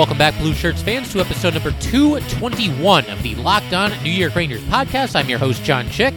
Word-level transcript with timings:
Welcome 0.00 0.16
back, 0.16 0.38
Blue 0.38 0.54
Shirts 0.54 0.80
fans, 0.80 1.12
to 1.12 1.20
episode 1.20 1.52
number 1.52 1.72
221 1.72 3.10
of 3.10 3.22
the 3.22 3.34
Locked 3.34 3.74
On 3.74 3.92
New 4.02 4.10
York 4.10 4.34
Rangers 4.34 4.62
podcast. 4.62 5.14
I'm 5.14 5.28
your 5.28 5.38
host, 5.38 5.62
John 5.62 5.90
Chick. 5.90 6.14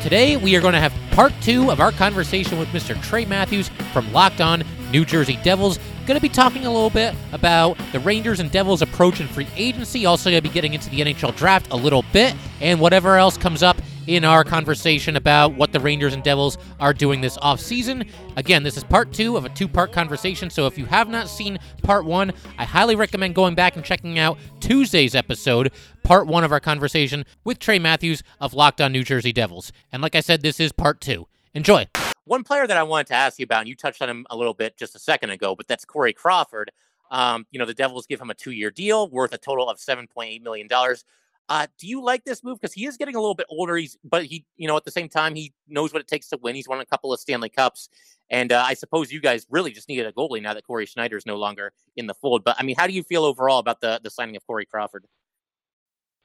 Today, 0.00 0.36
we 0.36 0.54
are 0.54 0.60
going 0.60 0.74
to 0.74 0.78
have 0.78 0.94
part 1.10 1.32
two 1.42 1.72
of 1.72 1.80
our 1.80 1.90
conversation 1.90 2.56
with 2.56 2.68
Mr. 2.68 2.94
Trey 3.02 3.24
Matthews 3.24 3.68
from 3.92 4.12
Locked 4.12 4.40
On 4.40 4.62
New 4.92 5.04
Jersey 5.04 5.40
Devils. 5.42 5.80
Going 6.06 6.16
to 6.16 6.22
be 6.22 6.28
talking 6.28 6.66
a 6.66 6.72
little 6.72 6.88
bit 6.88 7.16
about 7.32 7.76
the 7.90 7.98
Rangers 7.98 8.38
and 8.38 8.48
Devils 8.48 8.80
approach 8.80 9.20
in 9.20 9.26
free 9.26 9.48
agency. 9.56 10.06
Also, 10.06 10.30
going 10.30 10.40
to 10.40 10.48
be 10.48 10.54
getting 10.54 10.74
into 10.74 10.88
the 10.88 11.00
NHL 11.00 11.34
draft 11.34 11.66
a 11.72 11.76
little 11.76 12.04
bit 12.12 12.32
and 12.60 12.78
whatever 12.78 13.16
else 13.16 13.36
comes 13.36 13.60
up 13.60 13.76
in 14.06 14.24
our 14.24 14.44
conversation 14.44 15.16
about 15.16 15.54
what 15.54 15.72
the 15.72 15.80
Rangers 15.80 16.14
and 16.14 16.22
Devils 16.22 16.58
are 16.80 16.92
doing 16.92 17.20
this 17.20 17.36
offseason. 17.38 18.08
Again, 18.36 18.62
this 18.62 18.76
is 18.76 18.84
part 18.84 19.12
two 19.12 19.36
of 19.36 19.44
a 19.44 19.48
two 19.50 19.68
part 19.68 19.92
conversation, 19.92 20.50
so 20.50 20.66
if 20.66 20.78
you 20.78 20.86
have 20.86 21.08
not 21.08 21.28
seen 21.28 21.58
part 21.82 22.04
one, 22.04 22.32
I 22.58 22.64
highly 22.64 22.96
recommend 22.96 23.34
going 23.34 23.54
back 23.54 23.76
and 23.76 23.84
checking 23.84 24.18
out 24.18 24.38
Tuesday's 24.60 25.14
episode, 25.14 25.72
part 26.02 26.26
one 26.26 26.44
of 26.44 26.52
our 26.52 26.60
conversation 26.60 27.24
with 27.44 27.58
Trey 27.58 27.78
Matthews 27.78 28.22
of 28.40 28.54
Locked 28.54 28.80
On 28.80 28.92
New 28.92 29.04
Jersey 29.04 29.32
Devils. 29.32 29.72
And 29.92 30.02
like 30.02 30.14
I 30.14 30.20
said, 30.20 30.42
this 30.42 30.60
is 30.60 30.72
part 30.72 31.00
two. 31.00 31.26
Enjoy. 31.54 31.86
One 32.24 32.44
player 32.44 32.66
that 32.66 32.76
I 32.76 32.82
wanted 32.82 33.06
to 33.08 33.14
ask 33.14 33.38
you 33.38 33.44
about, 33.44 33.60
and 33.60 33.68
you 33.68 33.76
touched 33.76 34.02
on 34.02 34.08
him 34.08 34.26
a 34.30 34.36
little 34.36 34.54
bit 34.54 34.76
just 34.76 34.94
a 34.94 34.98
second 34.98 35.30
ago, 35.30 35.54
but 35.54 35.68
that's 35.68 35.84
Corey 35.84 36.12
Crawford. 36.12 36.72
Um, 37.10 37.46
you 37.50 37.58
know, 37.58 37.64
the 37.66 37.74
Devils 37.74 38.06
give 38.06 38.20
him 38.20 38.30
a 38.30 38.34
two 38.34 38.50
year 38.50 38.70
deal 38.70 39.08
worth 39.08 39.32
a 39.32 39.38
total 39.38 39.68
of 39.68 39.78
$7.8 39.78 40.42
million. 40.42 40.68
Uh, 41.48 41.66
do 41.78 41.86
you 41.86 42.02
like 42.02 42.24
this 42.24 42.42
move? 42.42 42.60
Because 42.60 42.74
he 42.74 42.86
is 42.86 42.96
getting 42.96 43.14
a 43.14 43.20
little 43.20 43.34
bit 43.34 43.46
older. 43.48 43.76
He's, 43.76 43.96
but 44.02 44.24
he, 44.24 44.44
you 44.56 44.66
know, 44.66 44.76
at 44.76 44.84
the 44.84 44.90
same 44.90 45.08
time, 45.08 45.34
he 45.34 45.52
knows 45.68 45.92
what 45.92 46.00
it 46.00 46.08
takes 46.08 46.28
to 46.30 46.38
win. 46.42 46.56
He's 46.56 46.68
won 46.68 46.80
a 46.80 46.86
couple 46.86 47.12
of 47.12 47.20
Stanley 47.20 47.48
Cups, 47.48 47.88
and 48.30 48.52
uh, 48.52 48.64
I 48.66 48.74
suppose 48.74 49.12
you 49.12 49.20
guys 49.20 49.46
really 49.48 49.70
just 49.70 49.88
needed 49.88 50.06
a 50.06 50.12
goalie 50.12 50.42
now 50.42 50.54
that 50.54 50.66
Cory 50.66 50.86
Schneider 50.86 51.16
is 51.16 51.24
no 51.24 51.36
longer 51.36 51.72
in 51.96 52.06
the 52.06 52.14
fold. 52.14 52.42
But 52.42 52.56
I 52.58 52.64
mean, 52.64 52.74
how 52.76 52.86
do 52.86 52.92
you 52.92 53.04
feel 53.04 53.24
overall 53.24 53.58
about 53.58 53.80
the 53.80 54.00
the 54.02 54.10
signing 54.10 54.34
of 54.36 54.46
Corey 54.46 54.66
Crawford? 54.66 55.04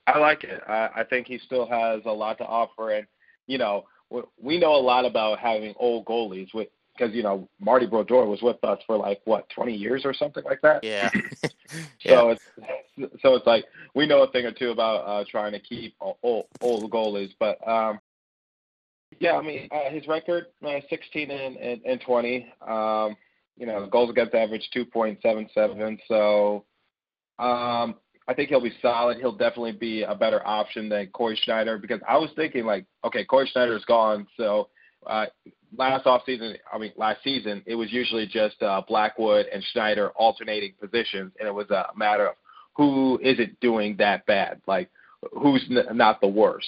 I 0.07 0.17
like 0.17 0.43
it. 0.43 0.61
I, 0.67 0.89
I 0.95 1.03
think 1.03 1.27
he 1.27 1.37
still 1.37 1.67
has 1.67 2.01
a 2.05 2.11
lot 2.11 2.39
to 2.39 2.45
offer, 2.45 2.89
and 2.91 3.05
you 3.45 3.59
know, 3.59 3.85
we 4.39 4.57
know 4.57 4.75
a 4.75 4.81
lot 4.81 5.05
about 5.05 5.39
having 5.39 5.75
old 5.77 6.05
goalies 6.05 6.53
with 6.53 6.69
because 6.97 7.13
you 7.13 7.23
know 7.23 7.47
Marty 7.59 7.85
Brodeur 7.85 8.25
was 8.25 8.41
with 8.41 8.63
us 8.63 8.79
for 8.85 8.97
like 8.97 9.21
what 9.25 9.49
20 9.49 9.73
years 9.73 10.03
or 10.05 10.13
something 10.13 10.43
like 10.43 10.61
that. 10.61 10.83
Yeah. 10.83 11.09
so 12.05 12.29
it's 12.29 12.43
so 13.21 13.35
it's 13.35 13.47
like 13.47 13.65
we 13.95 14.05
know 14.05 14.23
a 14.23 14.31
thing 14.31 14.45
or 14.45 14.51
two 14.51 14.71
about 14.71 15.07
uh, 15.07 15.23
trying 15.29 15.53
to 15.53 15.59
keep 15.59 15.95
old, 16.01 16.45
old 16.61 16.91
goalies, 16.91 17.31
but 17.39 17.57
um, 17.67 17.99
yeah, 19.19 19.33
I 19.33 19.41
mean 19.41 19.67
uh, 19.71 19.89
his 19.89 20.07
record 20.07 20.47
uh, 20.65 20.79
16 20.89 21.31
and, 21.31 21.57
and, 21.57 21.81
and 21.85 22.01
20. 22.01 22.53
Um, 22.67 23.15
you 23.57 23.67
know, 23.67 23.85
goals 23.85 24.09
against 24.09 24.33
average 24.33 24.67
2.77. 24.75 25.99
So 26.07 26.65
um, 27.37 27.95
I 28.27 28.33
think 28.33 28.49
he'll 28.49 28.61
be 28.61 28.73
solid. 28.81 29.17
He'll 29.17 29.35
definitely 29.35 29.73
be 29.73 30.03
a 30.03 30.15
better 30.15 30.45
option 30.47 30.89
than 30.89 31.07
Cory 31.07 31.39
Schneider 31.43 31.77
because 31.77 31.99
I 32.07 32.17
was 32.17 32.29
thinking 32.35 32.65
like, 32.65 32.85
okay, 33.03 33.25
Cory 33.25 33.47
Schneider 33.51 33.75
is 33.75 33.85
gone, 33.85 34.25
so 34.37 34.69
uh, 35.05 35.25
last 35.77 36.05
off 36.05 36.23
season, 36.25 36.55
I 36.71 36.77
mean 36.77 36.91
last 36.97 37.23
season, 37.23 37.63
it 37.65 37.75
was 37.75 37.91
usually 37.91 38.27
just 38.27 38.61
uh, 38.61 38.81
Blackwood 38.87 39.47
and 39.53 39.63
Schneider 39.71 40.09
alternating 40.11 40.73
positions, 40.79 41.31
and 41.39 41.47
it 41.47 41.53
was 41.53 41.69
a 41.69 41.87
matter 41.95 42.27
of 42.27 42.35
who 42.75 43.19
isn't 43.21 43.59
doing 43.59 43.95
that 43.97 44.25
bad, 44.25 44.61
like 44.67 44.89
who's 45.33 45.65
n- 45.69 45.97
not 45.97 46.21
the 46.21 46.27
worst. 46.27 46.67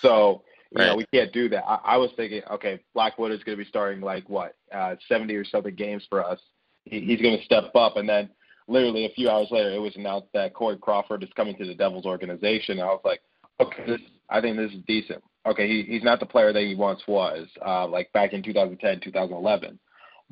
So 0.00 0.42
you 0.70 0.78
right. 0.78 0.86
know 0.88 0.96
we 0.96 1.06
can't 1.12 1.32
do 1.32 1.48
that. 1.50 1.64
I, 1.66 1.80
I 1.84 1.96
was 1.96 2.10
thinking, 2.16 2.42
okay, 2.50 2.80
Blackwood 2.94 3.32
is 3.32 3.42
going 3.44 3.56
to 3.56 3.62
be 3.64 3.68
starting 3.68 4.00
like 4.00 4.28
what 4.28 4.56
uh, 4.74 4.96
70 5.08 5.34
or 5.34 5.44
something 5.44 5.74
games 5.74 6.04
for 6.08 6.24
us. 6.24 6.40
He, 6.84 7.00
he's 7.00 7.20
going 7.20 7.38
to 7.38 7.44
step 7.44 7.74
up, 7.74 7.96
and 7.96 8.08
then 8.08 8.28
literally 8.68 9.06
a 9.06 9.10
few 9.10 9.30
hours 9.30 9.48
later, 9.50 9.72
it 9.72 9.78
was 9.78 9.96
announced 9.96 10.28
that 10.34 10.54
Corey 10.54 10.76
Crawford 10.78 11.22
is 11.22 11.30
coming 11.36 11.56
to 11.56 11.66
the 11.66 11.74
Devils 11.74 12.06
organization. 12.06 12.78
And 12.78 12.88
I 12.88 12.92
was 12.92 13.02
like, 13.04 13.20
okay, 13.60 13.84
this, 13.86 14.00
I 14.30 14.40
think 14.40 14.56
this 14.56 14.72
is 14.72 14.78
decent 14.86 15.22
okay, 15.46 15.68
he, 15.68 15.82
he's 15.82 16.02
not 16.02 16.20
the 16.20 16.26
player 16.26 16.52
that 16.52 16.62
he 16.62 16.74
once 16.74 17.00
was, 17.06 17.46
uh, 17.64 17.86
like 17.86 18.12
back 18.12 18.32
in 18.32 18.42
2010, 18.42 19.00
2011, 19.00 19.78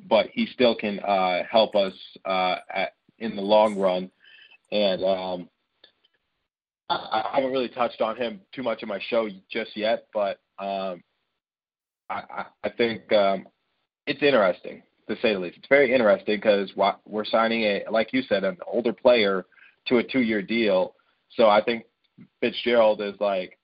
but 0.08 0.26
he 0.32 0.46
still 0.46 0.74
can 0.74 0.98
uh, 1.00 1.42
help 1.50 1.74
us 1.74 1.92
uh, 2.24 2.56
at, 2.74 2.94
in 3.18 3.36
the 3.36 3.42
long 3.42 3.78
run. 3.78 4.10
And 4.70 5.04
um, 5.04 5.48
I, 6.88 7.22
I 7.24 7.30
haven't 7.34 7.52
really 7.52 7.68
touched 7.68 8.00
on 8.00 8.16
him 8.16 8.40
too 8.54 8.62
much 8.62 8.82
in 8.82 8.88
my 8.88 9.00
show 9.08 9.28
just 9.50 9.76
yet, 9.76 10.06
but 10.14 10.40
um, 10.58 11.02
I, 12.08 12.44
I 12.64 12.70
think 12.70 13.12
um, 13.12 13.46
it's 14.06 14.22
interesting 14.22 14.82
to 15.08 15.16
say 15.16 15.34
the 15.34 15.40
least. 15.40 15.58
It's 15.58 15.68
very 15.68 15.92
interesting 15.94 16.36
because 16.36 16.72
we're 17.06 17.24
signing 17.24 17.62
a, 17.64 17.84
like 17.90 18.12
you 18.12 18.22
said, 18.22 18.44
an 18.44 18.56
older 18.66 18.92
player 18.92 19.46
to 19.88 19.98
a 19.98 20.02
two-year 20.02 20.42
deal. 20.42 20.94
So 21.36 21.48
I 21.48 21.62
think 21.62 21.84
Fitzgerald 22.40 23.00
is 23.00 23.14
like, 23.20 23.58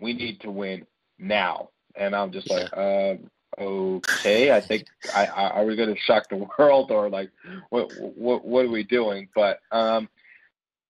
we 0.00 0.12
need 0.12 0.40
to 0.40 0.50
win 0.50 0.86
now. 1.24 1.70
And 1.96 2.14
I'm 2.14 2.32
just 2.32 2.50
like, 2.50 2.76
um, 2.76 3.30
okay, 3.58 4.52
I 4.52 4.60
think 4.60 4.86
I, 5.14 5.26
I 5.26 5.50
are 5.50 5.64
we 5.64 5.76
going 5.76 5.94
to 5.94 6.00
shock 6.00 6.28
the 6.28 6.36
world 6.58 6.90
or 6.90 7.08
like 7.08 7.30
what 7.70 7.90
what 7.98 8.44
what 8.44 8.66
are 8.66 8.70
we 8.70 8.82
doing? 8.82 9.28
But 9.34 9.60
um, 9.70 10.08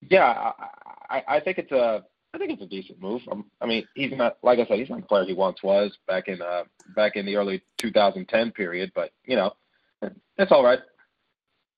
yeah, 0.09 0.51
I, 1.09 1.23
I 1.27 1.39
think 1.39 1.59
it's 1.59 1.71
a 1.71 2.03
I 2.33 2.37
think 2.37 2.51
it's 2.51 2.61
a 2.61 2.67
decent 2.67 3.01
move. 3.01 3.21
Um, 3.31 3.45
I 3.61 3.65
mean, 3.65 3.87
he's 3.95 4.11
not 4.11 4.37
like 4.43 4.59
I 4.59 4.65
said, 4.65 4.79
he's 4.79 4.89
not 4.89 5.01
the 5.01 5.07
player 5.07 5.25
he 5.25 5.33
once 5.33 5.63
was 5.63 5.97
back 6.07 6.27
in 6.27 6.41
uh, 6.41 6.63
back 6.95 7.15
in 7.15 7.25
the 7.25 7.35
early 7.35 7.63
2010 7.77 8.51
period. 8.51 8.91
But 8.93 9.11
you 9.25 9.35
know, 9.35 9.53
it's 10.37 10.51
all 10.51 10.63
right. 10.63 10.79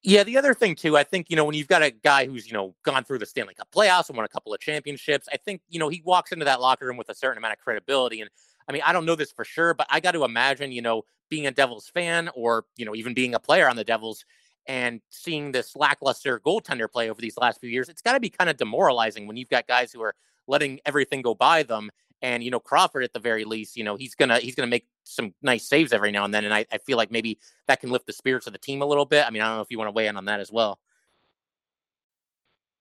Yeah, 0.07 0.23
the 0.23 0.37
other 0.37 0.53
thing 0.53 0.75
too, 0.75 0.95
I 0.95 1.03
think 1.03 1.29
you 1.29 1.35
know 1.35 1.43
when 1.43 1.53
you've 1.53 1.67
got 1.67 1.83
a 1.83 1.91
guy 1.91 2.25
who's 2.27 2.47
you 2.47 2.53
know 2.53 2.73
gone 2.83 3.03
through 3.03 3.19
the 3.19 3.25
Stanley 3.25 3.53
Cup 3.55 3.67
playoffs 3.75 4.07
and 4.07 4.15
won 4.15 4.25
a 4.25 4.29
couple 4.29 4.53
of 4.53 4.59
championships, 4.61 5.27
I 5.33 5.35
think 5.37 5.61
you 5.67 5.79
know 5.79 5.89
he 5.89 6.01
walks 6.05 6.31
into 6.31 6.45
that 6.45 6.61
locker 6.61 6.85
room 6.85 6.95
with 6.95 7.09
a 7.09 7.15
certain 7.15 7.37
amount 7.37 7.53
of 7.55 7.59
credibility. 7.59 8.21
And 8.21 8.29
I 8.69 8.71
mean, 8.71 8.83
I 8.85 8.93
don't 8.93 9.05
know 9.05 9.15
this 9.15 9.33
for 9.33 9.43
sure, 9.43 9.73
but 9.73 9.85
I 9.89 9.99
got 9.99 10.13
to 10.13 10.23
imagine 10.23 10.71
you 10.71 10.81
know 10.81 11.03
being 11.29 11.45
a 11.45 11.51
Devils 11.51 11.89
fan 11.93 12.29
or 12.35 12.63
you 12.77 12.85
know 12.85 12.95
even 12.95 13.13
being 13.13 13.35
a 13.35 13.39
player 13.39 13.67
on 13.69 13.75
the 13.75 13.83
Devils 13.83 14.23
and 14.65 15.01
seeing 15.09 15.51
this 15.51 15.75
lackluster 15.75 16.39
goaltender 16.39 16.89
play 16.89 17.09
over 17.09 17.19
these 17.21 17.37
last 17.37 17.59
few 17.59 17.69
years, 17.69 17.89
it's 17.89 18.01
got 18.01 18.13
to 18.13 18.19
be 18.21 18.29
kind 18.29 18.49
of 18.49 18.55
demoralizing 18.57 19.27
when 19.27 19.35
you've 19.35 19.49
got 19.49 19.67
guys 19.67 19.91
who 19.91 20.01
are 20.01 20.13
letting 20.47 20.79
everything 20.85 21.21
go 21.21 21.35
by 21.35 21.63
them 21.63 21.89
and 22.21 22.43
you 22.43 22.51
know 22.51 22.59
Crawford 22.59 23.03
at 23.03 23.13
the 23.13 23.19
very 23.19 23.45
least, 23.45 23.77
you 23.77 23.83
know 23.83 23.95
he's 23.95 24.15
gonna 24.15 24.39
he's 24.39 24.55
gonna 24.55 24.67
make 24.67 24.87
some 25.03 25.33
nice 25.41 25.67
saves 25.67 25.93
every 25.93 26.11
now 26.11 26.25
and 26.25 26.33
then, 26.33 26.45
and 26.45 26.53
I, 26.53 26.65
I 26.71 26.77
feel 26.79 26.97
like 26.97 27.11
maybe 27.11 27.39
that 27.67 27.79
can 27.79 27.91
lift 27.91 28.07
the 28.07 28.13
spirits 28.13 28.47
of 28.47 28.53
the 28.53 28.59
team 28.59 28.81
a 28.81 28.85
little 28.85 29.05
bit. 29.05 29.25
I 29.25 29.29
mean, 29.29 29.41
I 29.41 29.47
don't 29.47 29.57
know 29.57 29.61
if 29.61 29.71
you 29.71 29.77
want 29.77 29.87
to 29.87 29.93
weigh 29.93 30.07
in 30.07 30.17
on 30.17 30.25
that 30.25 30.39
as 30.39 30.51
well. 30.51 30.79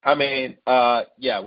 I 0.02 0.14
mean, 0.14 0.56
uh, 0.66 1.02
yeah, 1.18 1.42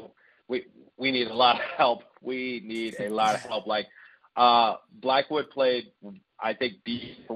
we 0.47 0.66
we 0.97 1.11
need 1.11 1.27
a 1.27 1.33
lot 1.33 1.55
of 1.55 1.61
help. 1.77 2.03
We 2.22 2.61
need 2.66 2.95
a 3.00 3.09
lot 3.09 3.35
of 3.35 3.41
help. 3.41 3.67
Like 3.67 3.88
uh, 4.35 4.75
Blackwood 4.91 5.50
played, 5.50 5.91
I 6.39 6.53
think, 6.53 6.75
deep 6.85 7.27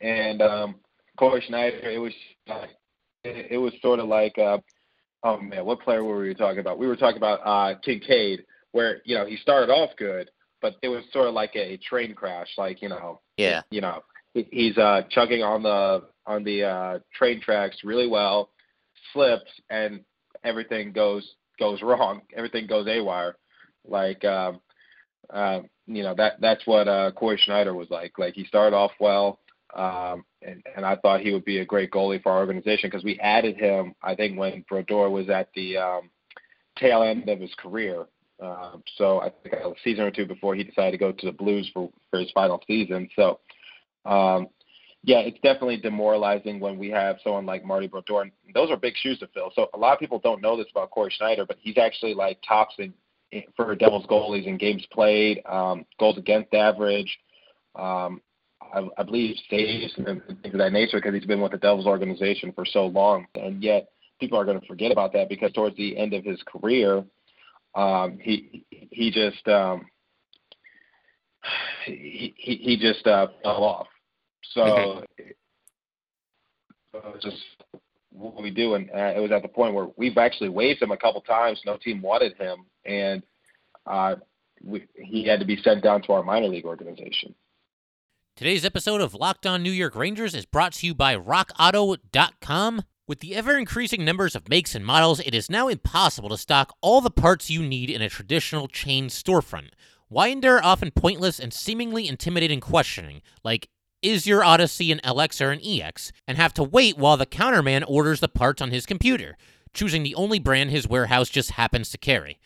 and 0.00 0.42
um, 0.42 0.76
Cory 1.18 1.42
Schneider. 1.46 1.90
It 1.90 1.98
was 1.98 2.12
it, 3.24 3.46
it 3.52 3.58
was 3.58 3.72
sort 3.80 3.98
of 3.98 4.06
like 4.06 4.38
uh, 4.38 4.58
oh 5.22 5.40
man, 5.40 5.64
what 5.64 5.80
player 5.80 6.04
were 6.04 6.20
we 6.20 6.34
talking 6.34 6.60
about? 6.60 6.78
We 6.78 6.86
were 6.86 6.96
talking 6.96 7.16
about 7.16 7.40
uh, 7.44 7.78
Kinkaid, 7.86 8.44
where 8.72 9.00
you 9.04 9.16
know 9.16 9.26
he 9.26 9.36
started 9.36 9.72
off 9.72 9.90
good, 9.96 10.30
but 10.60 10.76
it 10.82 10.88
was 10.88 11.04
sort 11.12 11.28
of 11.28 11.34
like 11.34 11.54
a 11.54 11.76
train 11.78 12.14
crash. 12.14 12.48
Like 12.56 12.82
you 12.82 12.88
know, 12.88 13.20
yeah, 13.36 13.62
you 13.70 13.80
know, 13.80 14.02
he's 14.34 14.76
uh, 14.78 15.02
chugging 15.10 15.42
on 15.42 15.62
the 15.62 16.04
on 16.26 16.44
the 16.44 16.64
uh, 16.64 16.98
train 17.14 17.40
tracks 17.40 17.78
really 17.84 18.08
well, 18.08 18.50
slips, 19.12 19.50
and 19.70 20.00
everything 20.44 20.92
goes 20.92 21.34
goes 21.58 21.82
wrong. 21.82 22.22
Everything 22.36 22.66
goes 22.66 22.86
awire. 22.86 23.34
Like 23.86 24.24
um, 24.24 24.60
uh, 25.30 25.60
you 25.86 26.02
know 26.02 26.14
that 26.16 26.40
that's 26.40 26.66
what 26.66 26.88
uh, 26.88 27.12
Cory 27.12 27.40
Schneider 27.42 27.74
was 27.74 27.90
like. 27.90 28.18
Like 28.18 28.34
he 28.34 28.44
started 28.44 28.76
off 28.76 28.92
well, 29.00 29.40
um, 29.76 30.24
and, 30.40 30.62
and 30.74 30.86
I 30.86 30.96
thought 30.96 31.20
he 31.20 31.32
would 31.32 31.44
be 31.44 31.58
a 31.58 31.64
great 31.64 31.90
goalie 31.90 32.22
for 32.22 32.32
our 32.32 32.38
organization 32.38 32.88
because 32.90 33.04
we 33.04 33.20
added 33.20 33.56
him, 33.56 33.94
I 34.02 34.14
think, 34.14 34.38
when 34.38 34.64
Brodeur 34.68 35.10
was 35.10 35.28
at 35.28 35.50
the 35.54 35.76
um, 35.76 36.10
tail 36.78 37.02
end 37.02 37.28
of 37.28 37.40
his 37.40 37.54
career. 37.58 38.06
Um, 38.42 38.82
so 38.96 39.20
I 39.20 39.30
think 39.42 39.54
a 39.54 39.72
season 39.84 40.04
or 40.04 40.10
two 40.10 40.26
before 40.26 40.54
he 40.54 40.64
decided 40.64 40.92
to 40.92 40.98
go 40.98 41.12
to 41.12 41.26
the 41.26 41.32
Blues 41.32 41.70
for, 41.74 41.90
for 42.10 42.20
his 42.20 42.30
final 42.32 42.62
season. 42.66 43.08
So, 43.14 43.40
um, 44.06 44.48
yeah, 45.02 45.18
it's 45.18 45.38
definitely 45.40 45.76
demoralizing 45.76 46.58
when 46.58 46.78
we 46.78 46.88
have 46.90 47.16
someone 47.22 47.44
like 47.44 47.64
Marty 47.64 47.86
Brodeur. 47.86 48.22
And 48.22 48.32
those 48.54 48.70
are 48.70 48.76
big 48.78 48.94
shoes 48.96 49.18
to 49.18 49.26
fill. 49.28 49.52
So 49.54 49.68
a 49.74 49.78
lot 49.78 49.92
of 49.92 50.00
people 50.00 50.18
don't 50.18 50.42
know 50.42 50.56
this 50.56 50.66
about 50.70 50.90
Cory 50.90 51.12
Schneider, 51.16 51.44
but 51.44 51.58
he's 51.60 51.76
actually 51.76 52.14
like 52.14 52.38
tops 52.46 52.74
in, 52.78 52.94
for 53.54 53.74
Devils 53.74 54.06
goalies 54.06 54.46
in 54.46 54.56
games 54.56 54.86
played, 54.90 55.42
um, 55.46 55.84
goals 56.00 56.16
against 56.16 56.54
average, 56.54 57.18
um, 57.74 58.22
I, 58.74 58.88
I 58.98 59.02
believe 59.02 59.36
saves 59.50 59.92
and 59.96 60.06
things 60.06 60.54
of 60.54 60.58
that 60.58 60.72
nature 60.72 60.98
because 60.98 61.14
he's 61.14 61.26
been 61.26 61.40
with 61.40 61.52
the 61.52 61.58
Devils 61.58 61.86
organization 61.86 62.52
for 62.52 62.64
so 62.64 62.86
long. 62.86 63.26
And 63.34 63.62
yet 63.62 63.88
people 64.20 64.38
are 64.38 64.44
going 64.44 64.60
to 64.60 64.66
forget 64.66 64.92
about 64.92 65.12
that 65.12 65.28
because 65.28 65.52
towards 65.52 65.76
the 65.76 65.96
end 65.96 66.14
of 66.14 66.24
his 66.24 66.42
career, 66.46 67.04
um, 67.74 68.18
he 68.20 68.64
he 68.70 69.10
just 69.10 69.46
um, 69.48 69.86
he 71.84 72.34
he 72.36 72.76
just 72.80 73.06
uh, 73.06 73.28
fell 73.42 73.64
off. 73.64 73.86
So, 74.52 74.60
mm-hmm. 74.60 75.22
so 76.92 77.14
just 77.20 77.36
what 78.10 78.42
we 78.42 78.50
do, 78.50 78.74
and 78.74 78.90
uh, 78.90 79.12
it 79.14 79.20
was 79.20 79.30
at 79.30 79.42
the 79.42 79.48
point 79.48 79.74
where 79.74 79.88
we've 79.96 80.16
actually 80.16 80.48
waived 80.48 80.80
him 80.80 80.90
a 80.90 80.96
couple 80.96 81.20
times. 81.20 81.60
No 81.66 81.76
team 81.76 82.00
wanted 82.00 82.34
him, 82.36 82.64
and 82.86 83.22
uh, 83.86 84.16
we, 84.64 84.86
he 84.94 85.26
had 85.26 85.40
to 85.40 85.46
be 85.46 85.56
sent 85.58 85.82
down 85.82 86.02
to 86.02 86.12
our 86.12 86.22
minor 86.22 86.48
league 86.48 86.64
organization. 86.64 87.34
Today's 88.36 88.66
episode 88.66 89.00
of 89.00 89.14
Locked 89.14 89.46
On 89.46 89.62
New 89.62 89.70
York 89.70 89.96
Rangers 89.96 90.34
is 90.34 90.44
brought 90.44 90.74
to 90.74 90.86
you 90.86 90.94
by 90.94 91.16
RockAuto.com. 91.16 92.82
With 93.08 93.20
the 93.20 93.34
ever 93.34 93.56
increasing 93.56 94.04
numbers 94.04 94.36
of 94.36 94.50
makes 94.50 94.74
and 94.74 94.84
models, 94.84 95.20
it 95.20 95.34
is 95.34 95.48
now 95.48 95.68
impossible 95.68 96.28
to 96.28 96.36
stock 96.36 96.76
all 96.82 97.00
the 97.00 97.10
parts 97.10 97.48
you 97.48 97.62
need 97.62 97.88
in 97.88 98.02
a 98.02 98.10
traditional 98.10 98.68
chain 98.68 99.08
storefront. 99.08 99.70
Why 100.08 100.28
endure 100.28 100.62
often 100.62 100.90
pointless 100.90 101.40
and 101.40 101.50
seemingly 101.50 102.06
intimidating 102.06 102.60
questioning, 102.60 103.22
like, 103.42 103.70
is 104.02 104.26
your 104.26 104.44
Odyssey 104.44 104.92
an 104.92 105.00
LX 105.02 105.40
or 105.40 105.50
an 105.50 105.62
EX, 105.64 106.12
and 106.28 106.36
have 106.36 106.52
to 106.52 106.62
wait 106.62 106.98
while 106.98 107.16
the 107.16 107.24
counterman 107.24 107.84
orders 107.88 108.20
the 108.20 108.28
parts 108.28 108.60
on 108.60 108.70
his 108.70 108.84
computer, 108.84 109.38
choosing 109.72 110.02
the 110.02 110.14
only 110.14 110.38
brand 110.38 110.70
his 110.70 110.86
warehouse 110.86 111.30
just 111.30 111.52
happens 111.52 111.88
to 111.88 111.96
carry? 111.96 112.38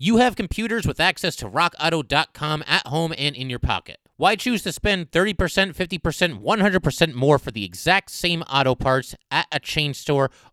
You 0.00 0.16
have 0.16 0.34
computers 0.34 0.84
with 0.84 0.98
access 0.98 1.36
to 1.36 1.48
rockauto.com 1.48 2.64
at 2.66 2.88
home 2.88 3.14
and 3.16 3.36
in 3.36 3.48
your 3.48 3.60
pocket. 3.60 4.00
Why 4.18 4.34
choose 4.34 4.64
to 4.64 4.72
spend 4.72 5.12
30%, 5.12 5.36
50%, 5.76 6.42
100% 6.42 7.14
more 7.14 7.38
for 7.38 7.52
the 7.52 7.64
exact 7.64 8.10
same 8.10 8.42
auto 8.42 8.74
parts 8.74 9.14
at 9.30 9.46
a 9.52 9.60
chain 9.60 9.94
store 9.94 10.28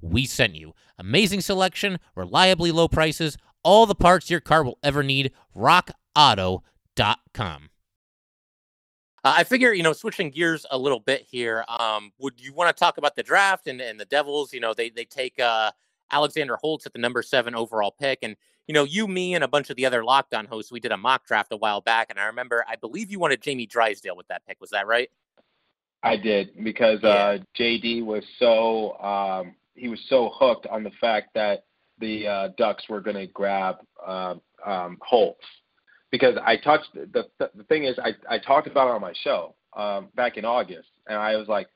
we 0.00 0.26
sent 0.26 0.54
you. 0.54 0.74
Amazing 0.98 1.40
selection, 1.40 1.98
reliably 2.14 2.72
low 2.72 2.88
prices, 2.88 3.36
all 3.62 3.86
the 3.86 3.94
parts 3.94 4.30
your 4.30 4.40
car 4.40 4.64
will 4.64 4.78
ever 4.82 5.02
need. 5.02 5.32
RockAuto.com. 5.56 6.62
Uh, 9.22 9.34
I 9.36 9.44
figure, 9.44 9.72
you 9.72 9.82
know, 9.82 9.92
switching 9.92 10.30
gears 10.30 10.64
a 10.70 10.78
little 10.78 11.00
bit 11.00 11.26
here. 11.30 11.64
Um, 11.68 12.12
would 12.18 12.40
you 12.40 12.54
want 12.54 12.74
to 12.74 12.78
talk 12.78 12.96
about 12.96 13.16
the 13.16 13.22
draft 13.22 13.66
and, 13.66 13.80
and 13.80 14.00
the 14.00 14.06
Devils? 14.06 14.54
You 14.54 14.60
know, 14.60 14.72
they 14.72 14.88
they 14.88 15.04
take 15.04 15.38
uh, 15.38 15.72
Alexander 16.10 16.56
Holtz 16.56 16.86
at 16.86 16.94
the 16.94 16.98
number 16.98 17.22
seven 17.22 17.54
overall 17.54 17.94
pick, 17.98 18.20
and 18.22 18.36
you 18.66 18.72
know, 18.72 18.84
you, 18.84 19.06
me, 19.06 19.34
and 19.34 19.44
a 19.44 19.48
bunch 19.48 19.68
of 19.68 19.76
the 19.76 19.84
other 19.84 20.04
Locked 20.04 20.32
On 20.32 20.46
hosts, 20.46 20.72
we 20.72 20.80
did 20.80 20.92
a 20.92 20.96
mock 20.96 21.26
draft 21.26 21.52
a 21.52 21.56
while 21.56 21.80
back, 21.80 22.08
and 22.08 22.18
I 22.18 22.26
remember, 22.26 22.64
I 22.68 22.76
believe 22.76 23.10
you 23.10 23.18
wanted 23.18 23.42
Jamie 23.42 23.66
Drysdale 23.66 24.16
with 24.16 24.28
that 24.28 24.46
pick. 24.46 24.60
Was 24.60 24.70
that 24.70 24.86
right? 24.86 25.10
I 26.02 26.16
did 26.16 26.64
because 26.64 27.00
yeah. 27.02 27.08
uh, 27.08 27.38
JD 27.58 28.04
was 28.04 28.24
so 28.38 28.98
um, 29.00 29.54
he 29.80 29.88
was 29.88 30.00
so 30.08 30.30
hooked 30.34 30.66
on 30.66 30.84
the 30.84 30.90
fact 31.00 31.30
that 31.34 31.64
the 31.98 32.26
uh, 32.26 32.48
Ducks 32.58 32.84
were 32.88 33.00
going 33.00 33.16
to 33.16 33.26
grab 33.26 33.76
uh, 34.06 34.34
um, 34.66 34.98
Holtz 35.00 35.44
because 36.10 36.36
I 36.44 36.56
touched 36.56 36.92
the 36.94 37.24
the 37.38 37.64
thing 37.64 37.84
is 37.84 37.98
I 37.98 38.12
I 38.28 38.38
talked 38.38 38.66
about 38.66 38.88
it 38.88 38.94
on 38.94 39.00
my 39.00 39.14
show 39.22 39.54
um, 39.76 40.08
back 40.14 40.36
in 40.36 40.44
August, 40.44 40.88
and 41.06 41.18
I 41.18 41.36
was 41.36 41.48
like, 41.48 41.68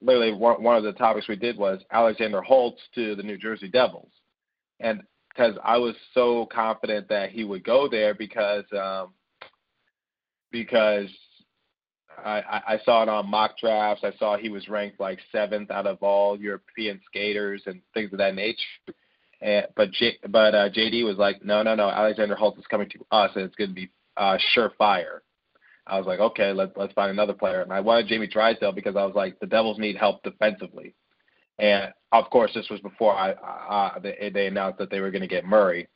literally 0.00 0.32
one 0.32 0.62
one 0.62 0.76
of 0.76 0.82
the 0.82 0.92
topics 0.92 1.28
we 1.28 1.36
did 1.36 1.56
was 1.56 1.80
Alexander 1.92 2.42
Holtz 2.42 2.80
to 2.94 3.14
the 3.14 3.22
New 3.22 3.38
Jersey 3.38 3.68
Devils, 3.68 4.10
and 4.80 5.02
because 5.28 5.56
I 5.62 5.76
was 5.76 5.94
so 6.14 6.46
confident 6.52 7.08
that 7.08 7.30
he 7.30 7.44
would 7.44 7.62
go 7.62 7.88
there 7.88 8.14
because 8.14 8.64
um, 8.72 9.12
because 10.50 11.08
I, 12.24 12.62
I 12.74 12.78
saw 12.84 13.02
it 13.02 13.08
on 13.08 13.30
mock 13.30 13.58
drafts. 13.58 14.04
I 14.04 14.12
saw 14.18 14.36
he 14.36 14.48
was 14.48 14.68
ranked 14.68 15.00
like 15.00 15.18
seventh 15.32 15.70
out 15.70 15.86
of 15.86 16.02
all 16.02 16.38
European 16.38 17.00
skaters 17.06 17.62
and 17.66 17.80
things 17.94 18.12
of 18.12 18.18
that 18.18 18.34
nature. 18.34 18.58
And, 19.40 19.66
but 19.76 19.92
J, 19.92 20.18
but 20.28 20.54
uh, 20.54 20.70
JD 20.70 21.04
was 21.04 21.16
like, 21.16 21.44
no, 21.44 21.62
no, 21.62 21.74
no. 21.74 21.88
Alexander 21.88 22.34
Holtz 22.34 22.58
is 22.58 22.66
coming 22.66 22.88
to 22.90 23.06
us, 23.10 23.30
and 23.34 23.44
it's 23.44 23.54
going 23.54 23.70
to 23.70 23.74
be 23.74 23.90
uh, 24.16 24.36
surefire. 24.54 25.20
I 25.86 25.96
was 25.96 26.06
like, 26.06 26.20
okay, 26.20 26.52
let's 26.52 26.72
let's 26.76 26.92
find 26.92 27.10
another 27.10 27.32
player. 27.32 27.62
And 27.62 27.72
I 27.72 27.80
wanted 27.80 28.08
Jamie 28.08 28.26
Drysdale 28.26 28.72
because 28.72 28.96
I 28.96 29.04
was 29.04 29.14
like, 29.14 29.38
the 29.40 29.46
Devils 29.46 29.78
need 29.78 29.96
help 29.96 30.22
defensively. 30.22 30.94
And 31.58 31.92
of 32.12 32.30
course, 32.30 32.52
this 32.54 32.68
was 32.70 32.80
before 32.80 33.14
I, 33.14 33.32
uh, 33.32 33.98
they, 33.98 34.30
they 34.32 34.46
announced 34.46 34.78
that 34.78 34.90
they 34.90 35.00
were 35.00 35.10
going 35.10 35.22
to 35.22 35.28
get 35.28 35.44
Murray. 35.44 35.88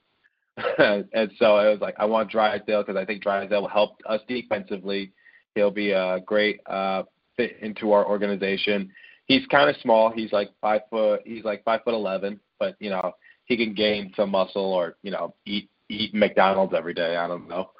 and 0.79 1.31
so 1.39 1.57
I 1.57 1.69
was 1.69 1.81
like, 1.81 1.95
I 1.99 2.05
want 2.05 2.31
Drysdale 2.31 2.83
because 2.83 3.01
I 3.01 3.05
think 3.05 3.23
Drysdale 3.23 3.63
will 3.63 3.69
help 3.69 4.01
us 4.07 4.21
defensively. 4.29 5.13
He'll 5.55 5.71
be 5.71 5.91
a 5.91 6.21
great 6.21 6.61
uh, 6.67 7.05
fit 7.37 7.59
into 7.61 7.93
our 7.93 8.07
organization. 8.07 8.91
He's 9.27 9.47
kind 9.47 9.71
of 9.71 9.77
small. 9.83 10.11
He's 10.11 10.33
like 10.33 10.51
five 10.61 10.83
foot. 10.91 11.23
He's 11.25 11.45
like 11.45 11.65
five 11.65 11.81
foot 11.85 11.95
eleven, 11.95 12.41
but 12.59 12.77
you 12.81 12.91
know 12.91 13.13
he 13.45 13.57
can 13.57 13.75
gain 13.75 14.13
some 14.17 14.31
muscle 14.31 14.65
or 14.65 14.97
you 15.03 15.11
know 15.11 15.35
eat 15.47 15.71
eat 15.89 16.15
McDonald's 16.15 16.75
every 16.75 16.95
day. 16.95 17.17
I 17.17 17.29
don't 17.29 17.49
know, 17.49 17.71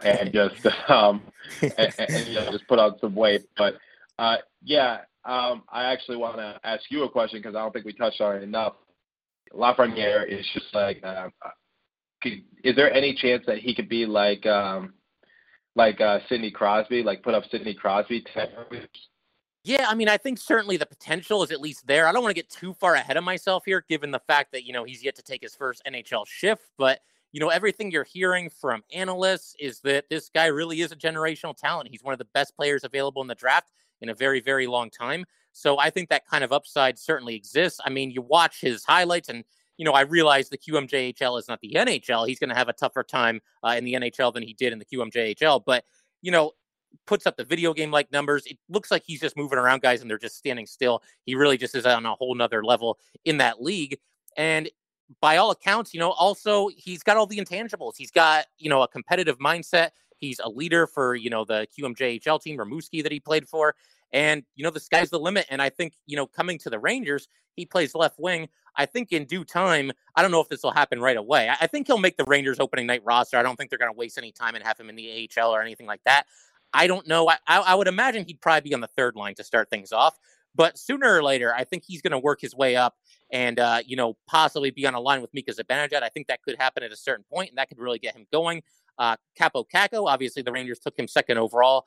and 0.00 0.32
just 0.32 0.66
um 0.88 1.22
and, 1.62 1.94
and 1.98 2.26
you 2.28 2.34
know 2.34 2.50
just 2.52 2.66
put 2.68 2.78
on 2.78 2.98
some 3.00 3.14
weight. 3.14 3.46
But 3.56 3.74
uh, 4.18 4.36
yeah, 4.62 5.00
um, 5.24 5.62
I 5.70 5.84
actually 5.84 6.16
want 6.16 6.36
to 6.36 6.60
ask 6.64 6.82
you 6.90 7.04
a 7.04 7.10
question 7.10 7.40
because 7.40 7.56
I 7.56 7.60
don't 7.60 7.72
think 7.72 7.86
we 7.86 7.92
touched 7.92 8.20
on 8.20 8.36
it 8.36 8.42
enough. 8.42 8.74
Lafreniere 9.52 10.26
is 10.28 10.46
just 10.52 10.66
like, 10.74 11.02
uh, 11.04 11.28
could, 12.22 12.42
is 12.62 12.76
there 12.76 12.92
any 12.92 13.14
chance 13.14 13.44
that 13.46 13.58
he 13.58 13.74
could 13.74 13.88
be 13.88 14.06
like 14.06 14.44
um, 14.46 14.94
like 15.76 16.00
uh, 16.00 16.20
Sidney 16.28 16.50
Crosby, 16.50 17.02
like 17.02 17.22
put 17.22 17.34
up 17.34 17.44
Sidney 17.50 17.74
Crosby 17.74 18.24
Yeah, 19.64 19.86
I 19.88 19.94
mean, 19.94 20.08
I 20.08 20.18
think 20.18 20.38
certainly 20.38 20.76
the 20.76 20.86
potential 20.86 21.42
is 21.42 21.50
at 21.50 21.60
least 21.60 21.86
there. 21.86 22.06
I 22.06 22.12
don't 22.12 22.22
want 22.22 22.34
to 22.34 22.40
get 22.40 22.50
too 22.50 22.74
far 22.74 22.94
ahead 22.94 23.16
of 23.16 23.24
myself 23.24 23.64
here, 23.64 23.84
given 23.88 24.10
the 24.10 24.20
fact 24.26 24.52
that 24.52 24.64
you 24.64 24.72
know 24.72 24.84
he's 24.84 25.02
yet 25.02 25.16
to 25.16 25.22
take 25.22 25.42
his 25.42 25.54
first 25.54 25.82
NHL 25.86 26.26
shift. 26.26 26.70
But 26.76 27.00
you 27.32 27.40
know, 27.40 27.48
everything 27.48 27.90
you're 27.90 28.04
hearing 28.04 28.48
from 28.48 28.84
analysts 28.92 29.56
is 29.58 29.80
that 29.80 30.04
this 30.08 30.30
guy 30.32 30.46
really 30.46 30.82
is 30.82 30.92
a 30.92 30.96
generational 30.96 31.56
talent. 31.56 31.88
He's 31.90 32.04
one 32.04 32.12
of 32.12 32.18
the 32.18 32.28
best 32.32 32.54
players 32.56 32.84
available 32.84 33.22
in 33.22 33.28
the 33.28 33.34
draft 33.34 33.72
in 34.00 34.08
a 34.08 34.14
very, 34.14 34.40
very 34.40 34.68
long 34.68 34.88
time. 34.88 35.24
So 35.50 35.78
I 35.78 35.90
think 35.90 36.10
that 36.10 36.26
kind 36.26 36.44
of 36.44 36.52
upside 36.52 36.98
certainly 36.98 37.34
exists. 37.34 37.80
I 37.84 37.90
mean, 37.90 38.10
you 38.10 38.22
watch 38.22 38.60
his 38.60 38.84
highlights 38.84 39.28
and 39.28 39.44
you 39.76 39.84
know, 39.84 39.92
I 39.92 40.02
realize 40.02 40.48
the 40.48 40.58
QMJHL 40.58 41.38
is 41.38 41.48
not 41.48 41.60
the 41.60 41.72
NHL. 41.76 42.26
He's 42.28 42.38
going 42.38 42.50
to 42.50 42.56
have 42.56 42.68
a 42.68 42.72
tougher 42.72 43.02
time 43.02 43.40
uh, 43.62 43.74
in 43.76 43.84
the 43.84 43.94
NHL 43.94 44.32
than 44.32 44.42
he 44.42 44.54
did 44.54 44.72
in 44.72 44.78
the 44.78 44.84
QMJHL. 44.84 45.62
But, 45.64 45.84
you 46.22 46.30
know, 46.30 46.52
puts 47.06 47.26
up 47.26 47.36
the 47.36 47.44
video 47.44 47.74
game 47.74 47.90
like 47.90 48.10
numbers. 48.12 48.46
It 48.46 48.58
looks 48.68 48.90
like 48.90 49.02
he's 49.04 49.20
just 49.20 49.36
moving 49.36 49.58
around 49.58 49.82
guys 49.82 50.00
and 50.00 50.10
they're 50.10 50.18
just 50.18 50.36
standing 50.36 50.66
still. 50.66 51.02
He 51.26 51.34
really 51.34 51.58
just 51.58 51.74
is 51.74 51.86
on 51.86 52.06
a 52.06 52.14
whole 52.14 52.34
nother 52.34 52.64
level 52.64 52.98
in 53.24 53.38
that 53.38 53.62
league. 53.62 53.98
And 54.36 54.70
by 55.20 55.36
all 55.36 55.50
accounts, 55.50 55.92
you 55.92 56.00
know, 56.00 56.12
also 56.12 56.68
he's 56.76 57.02
got 57.02 57.16
all 57.16 57.26
the 57.26 57.38
intangibles. 57.38 57.94
He's 57.96 58.10
got, 58.10 58.46
you 58.58 58.70
know, 58.70 58.82
a 58.82 58.88
competitive 58.88 59.38
mindset. 59.38 59.90
He's 60.16 60.38
a 60.38 60.48
leader 60.48 60.86
for, 60.86 61.14
you 61.14 61.30
know, 61.30 61.44
the 61.44 61.66
QMJHL 61.78 62.40
team, 62.40 62.58
Rimouski, 62.58 63.02
that 63.02 63.12
he 63.12 63.20
played 63.20 63.48
for. 63.48 63.74
And, 64.12 64.44
you 64.54 64.62
know, 64.62 64.70
the 64.70 64.80
sky's 64.80 65.10
the 65.10 65.18
limit. 65.18 65.46
And 65.50 65.60
I 65.60 65.70
think, 65.70 65.94
you 66.06 66.16
know, 66.16 66.26
coming 66.26 66.58
to 66.60 66.70
the 66.70 66.78
Rangers, 66.78 67.28
he 67.56 67.66
plays 67.66 67.94
left 67.94 68.18
wing. 68.18 68.48
I 68.76 68.86
think 68.86 69.12
in 69.12 69.24
due 69.24 69.44
time, 69.44 69.92
I 70.16 70.22
don't 70.22 70.30
know 70.30 70.40
if 70.40 70.48
this 70.48 70.62
will 70.62 70.72
happen 70.72 71.00
right 71.00 71.16
away. 71.16 71.48
I 71.48 71.66
think 71.66 71.86
he'll 71.86 71.98
make 71.98 72.16
the 72.16 72.24
Rangers 72.24 72.60
opening 72.60 72.86
night 72.86 73.02
roster. 73.04 73.36
I 73.36 73.42
don't 73.42 73.56
think 73.56 73.70
they're 73.70 73.78
going 73.78 73.92
to 73.92 73.96
waste 73.96 74.18
any 74.18 74.32
time 74.32 74.54
and 74.54 74.64
have 74.64 74.78
him 74.78 74.88
in 74.88 74.96
the 74.96 75.28
AHL 75.38 75.54
or 75.54 75.62
anything 75.62 75.86
like 75.86 76.02
that. 76.04 76.26
I 76.72 76.86
don't 76.86 77.06
know. 77.06 77.28
I, 77.28 77.36
I 77.46 77.74
would 77.74 77.86
imagine 77.86 78.24
he'd 78.26 78.40
probably 78.40 78.68
be 78.68 78.74
on 78.74 78.80
the 78.80 78.88
third 78.88 79.14
line 79.14 79.34
to 79.36 79.44
start 79.44 79.70
things 79.70 79.92
off. 79.92 80.18
But 80.56 80.78
sooner 80.78 81.12
or 81.12 81.22
later, 81.22 81.52
I 81.54 81.64
think 81.64 81.84
he's 81.86 82.00
going 82.00 82.12
to 82.12 82.18
work 82.18 82.40
his 82.40 82.54
way 82.54 82.76
up 82.76 82.94
and, 83.30 83.58
uh, 83.58 83.80
you 83.84 83.96
know, 83.96 84.16
possibly 84.28 84.70
be 84.70 84.86
on 84.86 84.94
a 84.94 85.00
line 85.00 85.20
with 85.20 85.34
Mika 85.34 85.52
Zibanejad. 85.52 86.02
I 86.02 86.08
think 86.08 86.28
that 86.28 86.42
could 86.42 86.56
happen 86.58 86.82
at 86.82 86.92
a 86.92 86.96
certain 86.96 87.24
point, 87.32 87.50
and 87.50 87.58
that 87.58 87.68
could 87.68 87.78
really 87.78 87.98
get 87.98 88.14
him 88.14 88.26
going. 88.32 88.62
Uh, 88.98 89.16
Kaapo 89.38 89.64
Kakko, 89.68 90.06
obviously, 90.06 90.42
the 90.42 90.52
Rangers 90.52 90.78
took 90.78 90.96
him 90.96 91.08
second 91.08 91.38
overall 91.38 91.86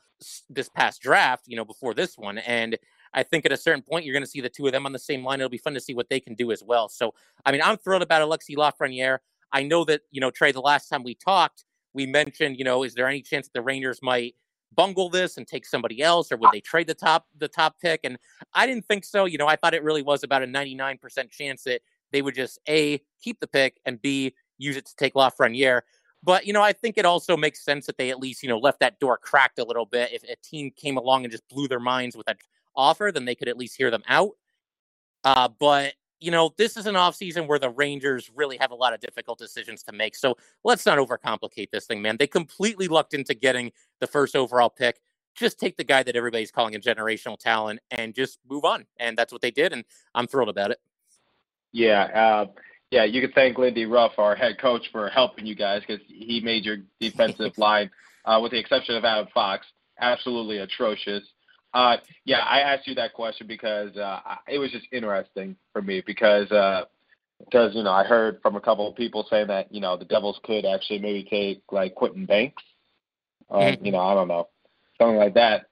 this 0.49 0.67
past 0.67 1.01
draft, 1.01 1.45
you 1.47 1.55
know, 1.55 1.63
before 1.63 1.93
this 1.93 2.17
one. 2.17 2.37
And 2.39 2.77
I 3.13 3.23
think 3.23 3.45
at 3.45 3.51
a 3.51 3.57
certain 3.57 3.81
point 3.81 4.05
you're 4.05 4.13
going 4.13 4.23
to 4.23 4.29
see 4.29 4.41
the 4.41 4.49
two 4.49 4.65
of 4.67 4.71
them 4.73 4.85
on 4.85 4.93
the 4.93 4.99
same 4.99 5.23
line. 5.23 5.39
It'll 5.39 5.49
be 5.49 5.57
fun 5.57 5.73
to 5.73 5.79
see 5.79 5.93
what 5.93 6.09
they 6.09 6.19
can 6.19 6.35
do 6.35 6.51
as 6.51 6.63
well. 6.63 6.89
So, 6.89 7.13
I 7.45 7.51
mean, 7.51 7.61
I'm 7.63 7.77
thrilled 7.77 8.01
about 8.01 8.27
Alexi 8.27 8.55
Lafreniere. 8.55 9.19
I 9.51 9.63
know 9.63 9.83
that 9.85 10.01
you 10.11 10.21
know 10.21 10.31
Trey. 10.31 10.51
The 10.51 10.61
last 10.61 10.89
time 10.89 11.03
we 11.03 11.15
talked, 11.15 11.63
we 11.93 12.05
mentioned 12.05 12.57
you 12.57 12.65
know 12.65 12.83
is 12.83 12.93
there 12.93 13.07
any 13.07 13.21
chance 13.21 13.47
that 13.47 13.53
the 13.53 13.61
Rangers 13.61 13.99
might 14.01 14.35
bungle 14.75 15.09
this 15.09 15.37
and 15.37 15.47
take 15.47 15.65
somebody 15.65 16.01
else, 16.01 16.31
or 16.31 16.37
would 16.37 16.51
they 16.51 16.61
trade 16.61 16.87
the 16.87 16.93
top 16.93 17.27
the 17.37 17.47
top 17.47 17.79
pick? 17.81 18.01
And 18.03 18.17
I 18.53 18.65
didn't 18.65 18.85
think 18.85 19.05
so. 19.05 19.25
You 19.25 19.37
know, 19.37 19.47
I 19.47 19.55
thought 19.55 19.73
it 19.73 19.83
really 19.83 20.03
was 20.03 20.23
about 20.23 20.43
a 20.43 20.47
99% 20.47 21.31
chance 21.31 21.63
that 21.63 21.81
they 22.11 22.21
would 22.21 22.35
just 22.35 22.59
a 22.67 23.01
keep 23.21 23.39
the 23.39 23.47
pick 23.47 23.79
and 23.85 24.01
b 24.01 24.33
use 24.57 24.77
it 24.77 24.85
to 24.85 24.95
take 24.95 25.13
Lafreniere. 25.13 25.81
But 26.23 26.45
you 26.45 26.53
know, 26.53 26.61
I 26.63 26.73
think 26.73 26.97
it 26.97 27.05
also 27.05 27.37
makes 27.37 27.63
sense 27.63 27.85
that 27.85 27.97
they 27.97 28.09
at 28.09 28.19
least 28.19 28.43
you 28.43 28.49
know 28.49 28.57
left 28.57 28.79
that 28.79 28.99
door 28.99 29.17
cracked 29.17 29.59
a 29.59 29.63
little 29.63 29.85
bit. 29.85 30.11
If 30.13 30.23
a 30.23 30.35
team 30.43 30.71
came 30.75 30.97
along 30.97 31.23
and 31.23 31.31
just 31.31 31.47
blew 31.47 31.67
their 31.67 31.79
minds 31.79 32.15
with 32.15 32.27
an 32.27 32.37
offer, 32.77 33.11
then 33.11 33.25
they 33.25 33.35
could 33.35 33.49
at 33.49 33.57
least 33.57 33.75
hear 33.75 33.91
them 33.91 34.03
out. 34.07 34.31
Uh, 35.23 35.49
but 35.59 35.93
you 36.19 36.31
know, 36.31 36.51
this 36.57 36.77
is 36.77 36.87
an 36.87 36.95
offseason 36.95 37.47
where 37.47 37.59
the 37.59 37.69
Rangers 37.69 38.31
really 38.33 38.57
have 38.57 38.71
a 38.71 38.75
lot 38.75 38.93
of 38.93 38.99
difficult 38.99 39.37
decisions 39.37 39.83
to 39.83 39.91
make. 39.91 40.15
So 40.15 40.35
let's 40.63 40.85
not 40.85 40.97
overcomplicate 40.97 41.69
this 41.71 41.85
thing, 41.85 42.01
man. 42.01 42.17
They 42.17 42.27
completely 42.27 42.87
lucked 42.87 43.13
into 43.13 43.33
getting 43.33 43.71
the 43.99 44.07
first 44.07 44.35
overall 44.35 44.69
pick. 44.69 44.99
Just 45.35 45.59
take 45.59 45.77
the 45.77 45.83
guy 45.83 46.01
that 46.01 46.15
everybody's 46.15 46.49
calling 46.49 46.75
a 46.75 46.79
generational 46.79 47.37
talent 47.37 47.81
and 47.91 48.15
just 48.15 48.39
move 48.49 48.65
on. 48.65 48.85
And 48.99 49.15
that's 49.15 49.31
what 49.31 49.41
they 49.41 49.51
did. 49.51 49.73
And 49.73 49.83
I'm 50.15 50.25
thrilled 50.25 50.49
about 50.49 50.71
it. 50.71 50.79
Yeah. 51.71 52.03
Uh, 52.05 52.45
yeah, 52.89 53.03
you 53.03 53.21
can 53.21 53.31
thank 53.33 53.57
Lindy 53.57 53.85
Ruff, 53.85 54.13
our 54.17 54.35
head 54.35 54.57
coach, 54.59 54.89
for 54.91 55.09
helping 55.09 55.45
you 55.45 55.55
guys 55.55 55.83
because 55.85 56.01
he 56.07 56.39
made 56.39 56.65
your 56.65 56.77
defensive 56.99 57.57
line, 57.57 57.91
uh, 58.25 58.39
with 58.41 58.51
the 58.51 58.57
exception 58.57 58.95
of 58.95 59.03
Adam 59.03 59.27
Fox, 59.33 59.67
absolutely 59.99 60.57
atrocious. 60.57 61.23
Uh, 61.73 61.97
yeah, 62.25 62.39
I 62.39 62.61
asked 62.61 62.87
you 62.87 62.95
that 62.95 63.13
question 63.13 63.47
because 63.47 63.95
uh, 63.97 64.19
it 64.47 64.57
was 64.57 64.71
just 64.71 64.87
interesting 64.91 65.55
for 65.73 65.81
me 65.81 66.01
because 66.05 66.51
uh, 66.51 66.85
because 67.39 67.75
you 67.75 67.83
know 67.83 67.91
I 67.91 68.03
heard 68.03 68.41
from 68.41 68.55
a 68.55 68.61
couple 68.61 68.89
of 68.89 68.95
people 68.95 69.27
saying 69.29 69.47
that 69.47 69.71
you 69.73 69.81
know 69.81 69.97
the 69.97 70.05
Devils 70.05 70.39
could 70.43 70.65
actually 70.65 70.99
maybe 70.99 71.27
take 71.29 71.61
like 71.71 71.95
Quentin 71.95 72.25
Banks, 72.25 72.63
uh, 73.49 73.57
mm-hmm. 73.57 73.85
you 73.85 73.91
know 73.91 73.99
I 73.99 74.13
don't 74.13 74.27
know 74.27 74.49
something 74.97 75.17
like 75.17 75.35
that. 75.35 75.67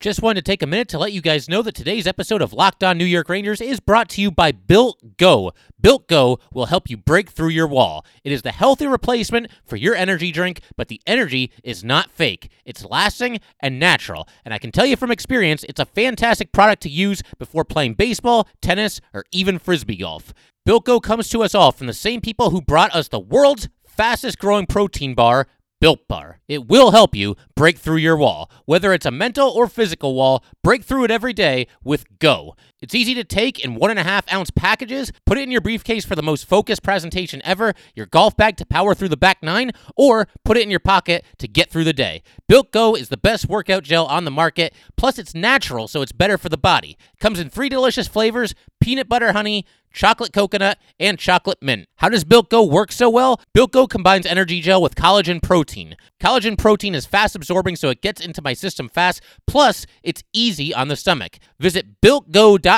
Just 0.00 0.20
wanted 0.20 0.44
to 0.44 0.50
take 0.50 0.62
a 0.62 0.66
minute 0.66 0.88
to 0.88 0.98
let 0.98 1.12
you 1.12 1.22
guys 1.22 1.48
know 1.48 1.62
that 1.62 1.74
today's 1.74 2.06
episode 2.06 2.42
of 2.42 2.52
Locked 2.52 2.84
On 2.84 2.98
New 2.98 3.06
York 3.06 3.30
Rangers 3.30 3.62
is 3.62 3.80
brought 3.80 4.10
to 4.10 4.20
you 4.20 4.30
by 4.30 4.52
Built 4.52 5.16
Go. 5.16 5.52
Built 5.80 6.08
Go 6.08 6.38
will 6.52 6.66
help 6.66 6.90
you 6.90 6.98
break 6.98 7.30
through 7.30 7.48
your 7.48 7.66
wall. 7.66 8.04
It 8.22 8.30
is 8.30 8.42
the 8.42 8.52
healthy 8.52 8.86
replacement 8.86 9.50
for 9.64 9.76
your 9.76 9.94
energy 9.94 10.30
drink, 10.30 10.60
but 10.76 10.88
the 10.88 11.00
energy 11.06 11.50
is 11.62 11.82
not 11.82 12.10
fake. 12.10 12.50
It's 12.66 12.84
lasting 12.84 13.40
and 13.60 13.78
natural. 13.78 14.28
And 14.44 14.52
I 14.52 14.58
can 14.58 14.72
tell 14.72 14.84
you 14.84 14.96
from 14.96 15.10
experience, 15.10 15.64
it's 15.64 15.80
a 15.80 15.86
fantastic 15.86 16.52
product 16.52 16.82
to 16.82 16.90
use 16.90 17.22
before 17.38 17.64
playing 17.64 17.94
baseball, 17.94 18.46
tennis, 18.60 19.00
or 19.14 19.24
even 19.32 19.58
frisbee 19.58 19.96
golf. 19.96 20.34
Built 20.66 20.84
Go 20.84 21.00
comes 21.00 21.30
to 21.30 21.42
us 21.42 21.54
all 21.54 21.72
from 21.72 21.86
the 21.86 21.94
same 21.94 22.20
people 22.20 22.50
who 22.50 22.60
brought 22.60 22.94
us 22.94 23.08
the 23.08 23.20
world's 23.20 23.70
fastest 23.86 24.38
growing 24.38 24.66
protein 24.66 25.14
bar, 25.14 25.46
Built 25.84 26.08
Bar. 26.08 26.40
It 26.48 26.66
will 26.66 26.92
help 26.92 27.14
you 27.14 27.36
break 27.54 27.76
through 27.76 27.98
your 27.98 28.16
wall. 28.16 28.50
Whether 28.64 28.94
it's 28.94 29.04
a 29.04 29.10
mental 29.10 29.50
or 29.50 29.66
physical 29.66 30.14
wall, 30.14 30.42
break 30.62 30.82
through 30.82 31.04
it 31.04 31.10
every 31.10 31.34
day 31.34 31.66
with 31.84 32.18
Go. 32.18 32.56
It's 32.84 32.94
easy 32.94 33.14
to 33.14 33.24
take 33.24 33.64
in 33.64 33.76
one 33.76 33.88
and 33.88 33.98
a 33.98 34.02
half 34.02 34.30
ounce 34.30 34.50
packages. 34.50 35.10
Put 35.24 35.38
it 35.38 35.40
in 35.40 35.50
your 35.50 35.62
briefcase 35.62 36.04
for 36.04 36.14
the 36.14 36.22
most 36.22 36.44
focused 36.44 36.82
presentation 36.82 37.40
ever, 37.42 37.72
your 37.94 38.04
golf 38.04 38.36
bag 38.36 38.58
to 38.58 38.66
power 38.66 38.94
through 38.94 39.08
the 39.08 39.16
back 39.16 39.42
nine, 39.42 39.70
or 39.96 40.28
put 40.44 40.58
it 40.58 40.64
in 40.64 40.70
your 40.70 40.80
pocket 40.80 41.24
to 41.38 41.48
get 41.48 41.70
through 41.70 41.84
the 41.84 41.94
day. 41.94 42.22
Built 42.46 42.72
Go 42.72 42.94
is 42.94 43.08
the 43.08 43.16
best 43.16 43.48
workout 43.48 43.84
gel 43.84 44.04
on 44.04 44.26
the 44.26 44.30
market. 44.30 44.74
Plus, 44.98 45.18
it's 45.18 45.34
natural, 45.34 45.88
so 45.88 46.02
it's 46.02 46.12
better 46.12 46.36
for 46.36 46.50
the 46.50 46.58
body. 46.58 46.98
Comes 47.20 47.40
in 47.40 47.48
three 47.48 47.70
delicious 47.70 48.06
flavors 48.06 48.54
peanut 48.80 49.08
butter 49.08 49.32
honey, 49.32 49.64
chocolate 49.94 50.34
coconut, 50.34 50.76
and 51.00 51.18
chocolate 51.18 51.62
mint. 51.62 51.88
How 51.96 52.10
does 52.10 52.22
Built 52.22 52.50
Go 52.50 52.62
work 52.62 52.92
so 52.92 53.08
well? 53.08 53.40
Built 53.54 53.72
Go 53.72 53.86
combines 53.86 54.26
energy 54.26 54.60
gel 54.60 54.82
with 54.82 54.94
collagen 54.94 55.42
protein. 55.42 55.96
Collagen 56.20 56.58
protein 56.58 56.94
is 56.94 57.06
fast 57.06 57.34
absorbing, 57.34 57.76
so 57.76 57.88
it 57.88 58.02
gets 58.02 58.20
into 58.20 58.42
my 58.42 58.52
system 58.52 58.90
fast. 58.90 59.22
Plus, 59.46 59.86
it's 60.02 60.22
easy 60.34 60.74
on 60.74 60.88
the 60.88 60.96
stomach. 60.96 61.38
Visit 61.58 62.02
BuiltGo.com 62.02 62.73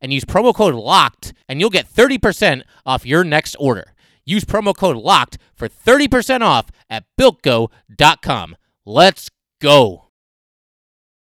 and 0.00 0.12
use 0.12 0.24
promo 0.24 0.54
code 0.54 0.74
LOCKED, 0.74 1.32
and 1.48 1.60
you'll 1.60 1.70
get 1.70 1.92
30% 1.92 2.62
off 2.84 3.06
your 3.06 3.24
next 3.24 3.56
order. 3.58 3.94
Use 4.24 4.44
promo 4.44 4.74
code 4.76 4.96
LOCKED 4.96 5.38
for 5.54 5.68
30% 5.68 6.42
off 6.42 6.70
at 6.88 7.04
BuiltGo.com. 7.18 8.56
Let's 8.84 9.30
go. 9.60 10.08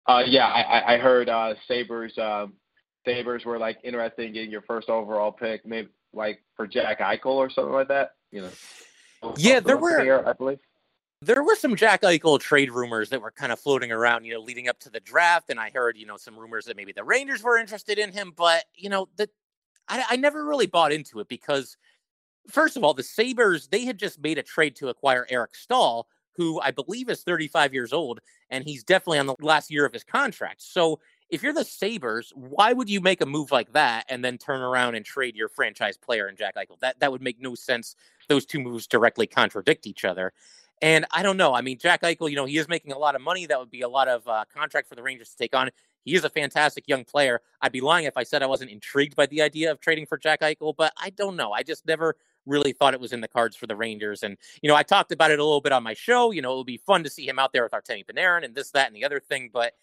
Uh, 0.07 0.23
yeah, 0.27 0.47
I, 0.47 0.95
I 0.95 0.99
heard 0.99 1.29
uh, 1.29 1.55
Sabres 1.67 2.17
uh, 2.17 2.47
Sabres 3.05 3.45
were 3.45 3.59
like 3.59 3.79
interested 3.85 4.27
in 4.27 4.33
getting 4.33 4.51
your 4.51 4.63
first 4.63 4.89
overall 4.89 5.31
pick, 5.31 5.67
maybe 5.67 5.89
like 6.15 6.43
for 6.57 6.67
Jack 6.67 7.01
Eichel 7.01 7.27
or 7.27 7.51
something 7.51 7.75
like 7.75 7.89
that. 7.89 8.13
You 8.31 8.43
know. 8.43 9.35
Yeah, 9.37 9.61
there 9.61 9.77
were. 9.77 10.27
I 10.27 10.33
believe 10.33 10.59
there 11.21 11.43
were 11.43 11.57
some 11.57 11.75
Jack 11.75 12.03
Eichel 12.03 12.39
trade 12.39 12.71
rumors 12.71 13.11
that 13.11 13.21
were 13.21 13.33
kind 13.33 13.51
of 13.51 13.59
floating 13.59 13.91
around, 13.91 14.25
you 14.25 14.35
know, 14.35 14.41
leading 14.41 14.69
up 14.69 14.79
to 14.81 14.91
the 14.91 15.01
draft, 15.01 15.51
and 15.51 15.59
I 15.59 15.71
heard, 15.71 15.97
you 15.97 16.07
know, 16.07 16.17
some 16.17 16.39
rumors 16.39 16.67
that 16.67 16.77
maybe 16.77 16.93
the 16.93 17.05
Rangers 17.05 17.43
were 17.43 17.59
interested 17.59 17.99
in 17.99 18.13
him, 18.13 18.33
but 18.37 18.65
you 18.75 18.89
know, 18.89 19.09
the 19.17 19.29
I, 19.89 20.05
I 20.11 20.17
never 20.17 20.45
really 20.45 20.67
bought 20.67 20.93
into 20.93 21.19
it 21.21 21.29
because, 21.29 21.77
first 22.49 22.77
of 22.77 22.85
all, 22.85 22.95
the 22.95 23.03
Sabres 23.03 23.69
they 23.69 23.85
had 23.85 23.99
just 23.99 24.21
made 24.21 24.39
a 24.39 24.43
trade 24.43 24.77
to 24.77 24.89
acquire 24.89 25.27
Eric 25.29 25.57
Staal, 25.57 26.07
who 26.37 26.61
I 26.61 26.71
believe 26.71 27.09
is 27.11 27.23
35 27.23 27.75
years 27.75 27.93
old, 27.93 28.21
and 28.51 28.65
he's 28.65 28.85
definitely 28.85 29.19
on 29.19 29.27
the 29.27 29.37
last 29.41 29.73
year 29.73 29.85
of 29.85 29.93
his 29.93 30.05
contract. 30.05 30.63
So 30.63 31.01
if 31.31 31.43
you're 31.43 31.53
the 31.53 31.65
Sabres, 31.65 32.33
why 32.35 32.73
would 32.73 32.89
you 32.89 33.01
make 33.01 33.21
a 33.21 33.27
move 33.27 33.51
like 33.51 33.73
that 33.73 34.07
and 34.09 34.25
then 34.25 34.39
turn 34.39 34.61
around 34.61 34.95
and 34.95 35.05
trade 35.05 35.37
your 35.37 35.49
franchise 35.49 35.99
player 35.99 36.29
in 36.29 36.37
Jack 36.37 36.55
Eichel? 36.55 36.79
That 36.81 37.01
that 37.01 37.11
would 37.11 37.23
make 37.23 37.41
no 37.41 37.57
sense. 37.57 37.97
Those 38.29 38.47
two 38.47 38.61
moves 38.61 38.87
directly 38.87 39.27
contradict 39.27 39.87
each 39.87 40.05
other. 40.05 40.33
And 40.81 41.07
I 41.11 41.23
don't 41.23 41.37
know. 41.37 41.55
I 41.55 41.61
mean, 41.61 41.79
Jack 41.79 42.03
Eichel, 42.03 42.31
you 42.31 42.37
know, 42.37 42.45
he 42.45 42.59
is 42.59 42.69
making 42.69 42.93
a 42.93 42.99
lot 42.99 43.15
of 43.15 43.21
money. 43.21 43.47
That 43.47 43.59
would 43.59 43.71
be 43.71 43.83
a 43.83 43.89
lot 43.89 44.09
of 44.09 44.27
uh, 44.29 44.45
contract 44.55 44.89
for 44.89 44.95
the 44.95 45.03
Rangers 45.03 45.31
to 45.31 45.37
take 45.37 45.55
on. 45.55 45.71
He 46.05 46.15
is 46.15 46.25
a 46.25 46.31
fantastic 46.31 46.85
young 46.87 47.05
player. 47.05 47.41
I'd 47.61 47.73
be 47.73 47.81
lying 47.81 48.07
if 48.07 48.17
I 48.17 48.23
said 48.23 48.43
I 48.43 48.47
wasn't 48.47 48.71
intrigued 48.71 49.17
by 49.17 49.27
the 49.27 49.43
idea 49.43 49.71
of 49.71 49.81
trading 49.81 50.07
for 50.07 50.17
Jack 50.17 50.41
Eichel, 50.41 50.75
but 50.77 50.93
I 50.97 51.11
don't 51.11 51.37
know. 51.37 51.53
I 51.53 51.63
just 51.63 51.87
never 51.87 52.17
really 52.47 52.73
thought 52.73 52.95
it 52.95 53.01
was 53.01 53.13
in 53.13 53.21
the 53.21 53.29
cards 53.29 53.57
for 53.57 53.67
the 53.67 53.77
Rangers. 53.77 54.23
And, 54.23 54.39
you 54.63 54.69
know, 54.69 54.77
I 54.77 54.83
talked 54.83 55.13
about 55.13 55.31
it 55.31 55.39
a 55.39 55.45
little 55.45 55.61
bit 55.61 55.73
on 55.73 55.83
my 55.83 55.95
show. 55.95 56.31
You 56.31 56.41
know, 56.41 56.55
it 56.55 56.57
would 56.59 56.67
be 56.67 56.79
fun 56.79 57.05
to 57.05 57.11
see 57.11 57.29
him 57.29 57.39
out 57.39 57.53
there 57.53 57.63
with 57.63 57.73
Artemi 57.73 58.07
Panarin 58.07 58.45
and 58.45 58.55
this, 58.55 58.71
that, 58.71 58.87
and 58.87 58.97
the 58.97 59.05
other 59.05 59.21
thing. 59.21 59.51
But 59.53 59.75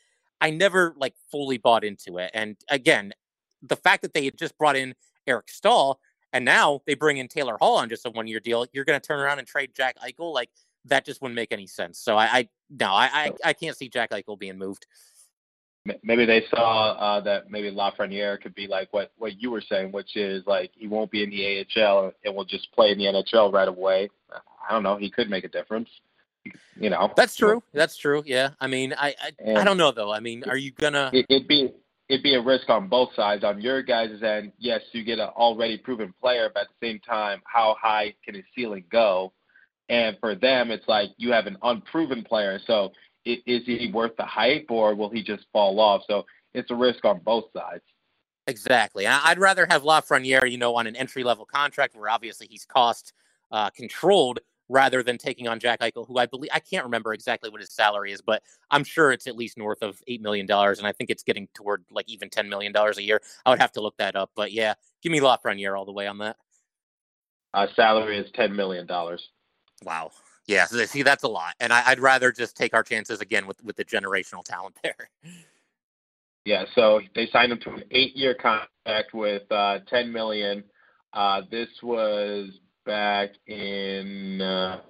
I 0.41 0.49
never 0.49 0.95
like 0.97 1.13
fully 1.31 1.57
bought 1.57 1.83
into 1.83 2.17
it. 2.17 2.31
And 2.33 2.57
again, 2.69 3.13
the 3.61 3.75
fact 3.75 4.01
that 4.01 4.13
they 4.13 4.25
had 4.25 4.37
just 4.37 4.57
brought 4.57 4.75
in 4.75 4.95
Eric 5.27 5.49
Staal 5.49 5.99
and 6.33 6.43
now 6.43 6.81
they 6.85 6.95
bring 6.95 7.17
in 7.17 7.27
Taylor 7.27 7.57
Hall 7.57 7.77
on 7.77 7.87
just 7.87 8.05
a 8.05 8.09
one 8.09 8.27
year 8.27 8.39
deal, 8.39 8.65
you're 8.73 8.85
going 8.85 8.99
to 8.99 9.05
turn 9.05 9.19
around 9.19 9.39
and 9.39 9.47
trade 9.47 9.71
Jack 9.75 9.95
Eichel. 9.99 10.33
Like 10.33 10.49
that 10.85 11.05
just 11.05 11.21
wouldn't 11.21 11.35
make 11.35 11.51
any 11.51 11.67
sense. 11.67 11.99
So 11.99 12.17
I, 12.17 12.25
I 12.25 12.49
no, 12.69 12.87
I, 12.87 13.05
I, 13.13 13.31
I 13.45 13.53
can't 13.53 13.77
see 13.77 13.89
Jack 13.89 14.11
Eichel 14.11 14.37
being 14.37 14.57
moved. 14.57 14.85
Maybe 16.03 16.25
they 16.25 16.43
saw 16.49 16.93
uh, 16.93 17.21
that 17.21 17.51
maybe 17.51 17.69
Lafreniere 17.71 18.41
could 18.41 18.55
be 18.55 18.65
like 18.65 18.91
what 18.91 19.11
what 19.17 19.39
you 19.39 19.51
were 19.51 19.61
saying, 19.61 19.91
which 19.91 20.15
is 20.15 20.43
like 20.47 20.71
he 20.73 20.87
won't 20.87 21.11
be 21.11 21.23
in 21.23 21.29
the 21.29 21.65
AHL 21.77 22.11
and 22.23 22.35
will 22.35 22.45
just 22.45 22.71
play 22.71 22.91
in 22.91 22.97
the 22.97 23.05
NHL 23.05 23.53
right 23.53 23.67
away. 23.67 24.09
I 24.31 24.73
don't 24.73 24.81
know. 24.81 24.97
He 24.97 25.11
could 25.11 25.29
make 25.29 25.43
a 25.43 25.49
difference 25.49 25.89
you 26.77 26.89
know. 26.89 27.11
That's 27.15 27.35
true. 27.35 27.63
That's 27.73 27.97
true. 27.97 28.23
Yeah. 28.25 28.51
I 28.59 28.67
mean, 28.67 28.93
I 28.97 29.15
I, 29.45 29.53
I 29.53 29.63
don't 29.63 29.77
know 29.77 29.91
though. 29.91 30.11
I 30.11 30.19
mean, 30.19 30.43
are 30.47 30.57
you 30.57 30.71
gonna? 30.71 31.09
It, 31.13 31.25
would 31.29 31.47
be 31.47 31.71
it'd 32.09 32.23
be 32.23 32.35
a 32.35 32.41
risk 32.41 32.69
on 32.69 32.87
both 32.87 33.09
sides. 33.15 33.43
On 33.43 33.61
your 33.61 33.81
guys' 33.81 34.21
end, 34.23 34.51
yes, 34.57 34.81
you 34.91 35.03
get 35.03 35.19
an 35.19 35.29
already 35.29 35.77
proven 35.77 36.13
player, 36.21 36.49
but 36.53 36.61
at 36.63 36.67
the 36.79 36.87
same 36.87 36.99
time, 36.99 37.41
how 37.45 37.75
high 37.79 38.13
can 38.23 38.35
his 38.35 38.43
ceiling 38.55 38.85
go? 38.91 39.33
And 39.89 40.17
for 40.19 40.35
them, 40.35 40.71
it's 40.71 40.87
like 40.87 41.09
you 41.17 41.31
have 41.31 41.45
an 41.47 41.57
unproven 41.61 42.23
player. 42.23 42.59
So 42.65 42.91
is 43.25 43.63
he 43.65 43.91
worth 43.93 44.15
the 44.17 44.25
hype, 44.25 44.67
or 44.69 44.95
will 44.95 45.09
he 45.09 45.23
just 45.23 45.45
fall 45.51 45.79
off? 45.79 46.03
So 46.07 46.25
it's 46.53 46.71
a 46.71 46.75
risk 46.75 47.05
on 47.05 47.19
both 47.19 47.45
sides. 47.55 47.83
Exactly. 48.47 49.07
I'd 49.07 49.39
rather 49.39 49.65
have 49.69 49.81
Lafreniere, 49.83 50.49
you 50.49 50.57
know, 50.57 50.75
on 50.75 50.85
an 50.85 50.95
entry 50.95 51.23
level 51.23 51.45
contract 51.45 51.95
where 51.95 52.09
obviously 52.09 52.47
he's 52.47 52.65
cost 52.65 53.13
uh, 53.51 53.71
controlled 53.71 54.39
rather 54.69 55.03
than 55.03 55.17
taking 55.17 55.47
on 55.47 55.59
Jack 55.59 55.79
Eichel, 55.79 56.07
who 56.07 56.17
I 56.17 56.25
believe 56.25 56.51
I 56.53 56.59
can't 56.59 56.85
remember 56.85 57.13
exactly 57.13 57.49
what 57.49 57.61
his 57.61 57.71
salary 57.71 58.11
is, 58.11 58.21
but 58.21 58.41
I'm 58.71 58.83
sure 58.83 59.11
it's 59.11 59.27
at 59.27 59.35
least 59.35 59.57
north 59.57 59.81
of 59.81 60.01
eight 60.07 60.21
million 60.21 60.45
dollars, 60.45 60.79
and 60.79 60.87
I 60.87 60.91
think 60.91 61.09
it's 61.09 61.23
getting 61.23 61.47
toward 61.53 61.85
like 61.91 62.09
even 62.09 62.29
ten 62.29 62.49
million 62.49 62.71
dollars 62.71 62.97
a 62.97 63.03
year. 63.03 63.21
I 63.45 63.49
would 63.51 63.59
have 63.59 63.71
to 63.73 63.81
look 63.81 63.97
that 63.97 64.15
up, 64.15 64.31
but 64.35 64.51
yeah, 64.51 64.73
give 65.01 65.11
me 65.11 65.19
Lafreniere 65.19 65.77
all 65.77 65.85
the 65.85 65.91
way 65.91 66.07
on 66.07 66.19
that. 66.19 66.37
Uh, 67.53 67.67
salary 67.75 68.17
is 68.19 68.31
ten 68.33 68.55
million 68.55 68.85
dollars. 68.85 69.29
Wow. 69.85 70.11
Yeah, 70.47 70.65
so 70.65 70.83
see, 70.85 71.01
that's 71.01 71.23
a 71.23 71.27
lot, 71.27 71.55
and 71.59 71.73
I, 71.73 71.89
would 71.89 71.99
rather 71.99 72.31
just 72.31 72.55
take 72.55 72.75
our 72.75 72.83
chances 72.83 73.19
again 73.19 73.47
with 73.47 73.63
with 73.63 73.77
the 73.77 73.85
generational 73.85 74.43
talent 74.43 74.77
there. 74.83 75.09
Yeah, 76.45 76.65
so 76.75 77.01
they 77.15 77.27
signed 77.33 77.51
him 77.51 77.59
to 77.61 77.71
an 77.71 77.83
eight-year 77.89 78.35
contract 78.35 79.13
with 79.13 79.51
uh, 79.51 79.79
ten 79.89 80.11
million. 80.11 80.63
Uh, 81.13 81.41
this 81.49 81.69
was 81.81 82.49
back 82.85 83.31
in 83.47 84.39
uh, 84.39 84.81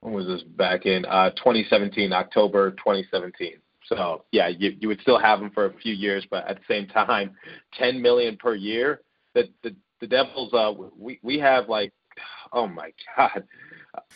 when 0.00 0.12
was 0.12 0.26
this? 0.26 0.42
Back 0.42 0.86
in 0.86 1.04
uh, 1.04 1.30
2017, 1.30 2.12
October 2.12 2.72
2017. 2.72 3.52
So 3.86 4.24
yeah, 4.32 4.48
you 4.48 4.74
you 4.80 4.88
would 4.88 5.00
still 5.00 5.18
have 5.18 5.40
him 5.40 5.50
for 5.50 5.66
a 5.66 5.72
few 5.74 5.94
years, 5.94 6.26
but 6.30 6.48
at 6.48 6.56
the 6.56 6.64
same 6.68 6.88
time, 6.88 7.30
ten 7.78 8.02
million 8.02 8.36
per 8.36 8.54
year. 8.54 9.02
The 9.34 9.44
the 9.62 9.74
the 10.00 10.06
Devils, 10.06 10.52
uh, 10.52 10.72
we 10.96 11.20
we 11.22 11.38
have 11.38 11.68
like, 11.68 11.92
oh 12.52 12.66
my 12.66 12.90
god, 13.16 13.44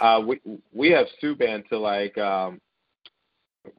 uh, 0.01 0.23
we 0.27 0.41
we 0.73 0.91
have 0.91 1.07
Subban 1.23 1.69
to 1.69 1.79
like 1.79 2.17
um, 2.19 2.61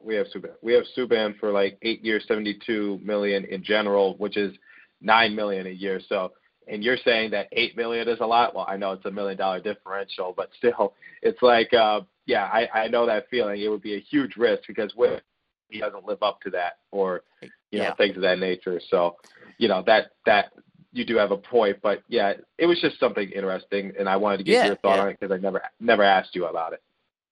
we 0.02 0.16
have 0.16 0.28
Subban 0.36 0.52
we 0.62 0.74
have 0.74 0.84
Subban 0.98 1.38
for 1.40 1.52
like 1.52 1.78
eight 1.82 2.04
years, 2.04 2.24
seventy 2.28 2.58
two 2.66 3.00
million 3.04 3.46
in 3.46 3.64
general, 3.64 4.16
which 4.18 4.38
is 4.38 4.54
nine 5.02 5.36
million 5.36 5.68
a 5.68 5.72
year. 5.72 6.00
So 6.08 6.34
and 6.68 6.84
you're 6.84 6.98
saying 6.98 7.32
that 7.32 7.48
eight 7.52 7.76
million 7.76 8.08
is 8.08 8.20
a 8.22 8.26
lot. 8.26 8.56
Well, 8.56 8.66
I 8.68 8.78
know 8.78 8.94
it's 8.94 9.06
a 9.06 9.12
million 9.12 9.38
dollar 9.38 9.60
differential, 9.60 10.34
but 10.36 10.50
still, 10.58 10.94
it's 11.22 11.42
like, 11.42 11.74
uh, 11.74 12.02
yeah, 12.26 12.46
I, 12.46 12.68
I 12.74 12.88
know 12.88 13.06
that 13.06 13.30
feeling. 13.30 13.62
It 13.62 13.68
would 13.68 13.82
be 13.82 13.96
a 13.96 14.00
huge 14.00 14.36
risk 14.38 14.64
because 14.68 14.92
what 14.96 15.24
he 15.70 15.80
doesn't 15.80 16.06
live 16.06 16.22
up 16.24 16.40
to 16.42 16.50
that, 16.52 16.78
or 16.92 17.24
you 17.72 17.80
know, 17.80 17.94
things 17.98 18.16
of 18.16 18.22
that 18.22 18.40
nature. 18.40 18.80
So, 18.90 19.18
you 19.58 19.68
know, 19.68 19.84
that 19.88 20.12
that 20.26 20.54
you 20.94 21.04
do 21.04 21.18
have 21.18 21.32
a 21.32 21.38
point, 21.38 21.78
but 21.82 22.04
yeah, 22.08 22.34
it 22.58 22.66
was 22.66 22.80
just 22.80 23.00
something 23.00 23.30
interesting, 23.32 23.92
and 24.00 24.08
I 24.08 24.16
wanted 24.16 24.38
to 24.38 24.44
get 24.44 24.54
yeah, 24.54 24.66
your 24.68 24.76
thought 24.78 24.96
yeah. 24.96 25.02
on 25.02 25.10
it 25.10 25.20
because 25.20 25.34
I 25.34 25.38
never 25.40 25.62
never 25.80 26.04
asked 26.04 26.36
you 26.36 26.46
about 26.46 26.74
it. 26.74 26.82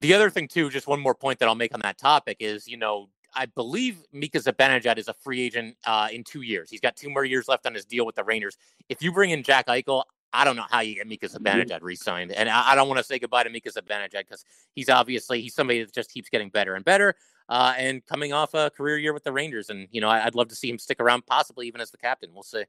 The 0.01 0.13
other 0.13 0.29
thing 0.29 0.47
too, 0.47 0.69
just 0.69 0.87
one 0.87 0.99
more 0.99 1.13
point 1.13 1.39
that 1.39 1.47
I'll 1.47 1.55
make 1.55 1.73
on 1.73 1.81
that 1.81 1.99
topic 1.99 2.37
is, 2.39 2.67
you 2.67 2.75
know, 2.75 3.09
I 3.35 3.45
believe 3.45 3.99
Mika 4.11 4.39
Zibanejad 4.39 4.97
is 4.97 5.07
a 5.07 5.13
free 5.13 5.41
agent 5.41 5.77
uh, 5.85 6.09
in 6.11 6.23
two 6.23 6.41
years. 6.41 6.69
He's 6.69 6.81
got 6.81 6.95
two 6.95 7.09
more 7.09 7.23
years 7.23 7.47
left 7.47 7.65
on 7.65 7.73
his 7.75 7.85
deal 7.85 8.05
with 8.05 8.15
the 8.15 8.23
Rangers. 8.23 8.57
If 8.89 9.01
you 9.01 9.11
bring 9.11 9.29
in 9.29 9.43
Jack 9.43 9.67
Eichel, 9.67 10.03
I 10.33 10.43
don't 10.43 10.55
know 10.55 10.65
how 10.69 10.79
you 10.79 10.95
get 10.95 11.07
Mika 11.07 11.27
mm-hmm. 11.27 11.45
Zibanejad 11.45 11.81
re-signed, 11.81 12.31
and 12.31 12.49
I, 12.49 12.71
I 12.71 12.75
don't 12.75 12.87
want 12.87 12.97
to 12.97 13.03
say 13.03 13.19
goodbye 13.19 13.43
to 13.43 13.49
Mika 13.49 13.69
Zibanejad 13.69 14.11
because 14.11 14.43
he's 14.73 14.89
obviously 14.89 15.41
he's 15.41 15.53
somebody 15.53 15.83
that 15.83 15.93
just 15.93 16.11
keeps 16.11 16.29
getting 16.29 16.49
better 16.49 16.75
and 16.75 16.83
better, 16.83 17.15
uh, 17.49 17.73
and 17.77 18.05
coming 18.05 18.33
off 18.33 18.53
a 18.53 18.71
career 18.71 18.97
year 18.97 19.13
with 19.13 19.23
the 19.23 19.31
Rangers, 19.31 19.69
and 19.69 19.87
you 19.91 20.01
know 20.01 20.09
I, 20.09 20.25
would 20.25 20.35
love 20.35 20.47
to 20.47 20.55
see 20.55 20.69
him 20.69 20.79
stick 20.79 20.99
around, 20.99 21.25
possibly 21.25 21.67
even 21.67 21.81
as 21.81 21.91
the 21.91 21.97
captain. 21.97 22.31
We'll 22.33 22.43
see. 22.43 22.63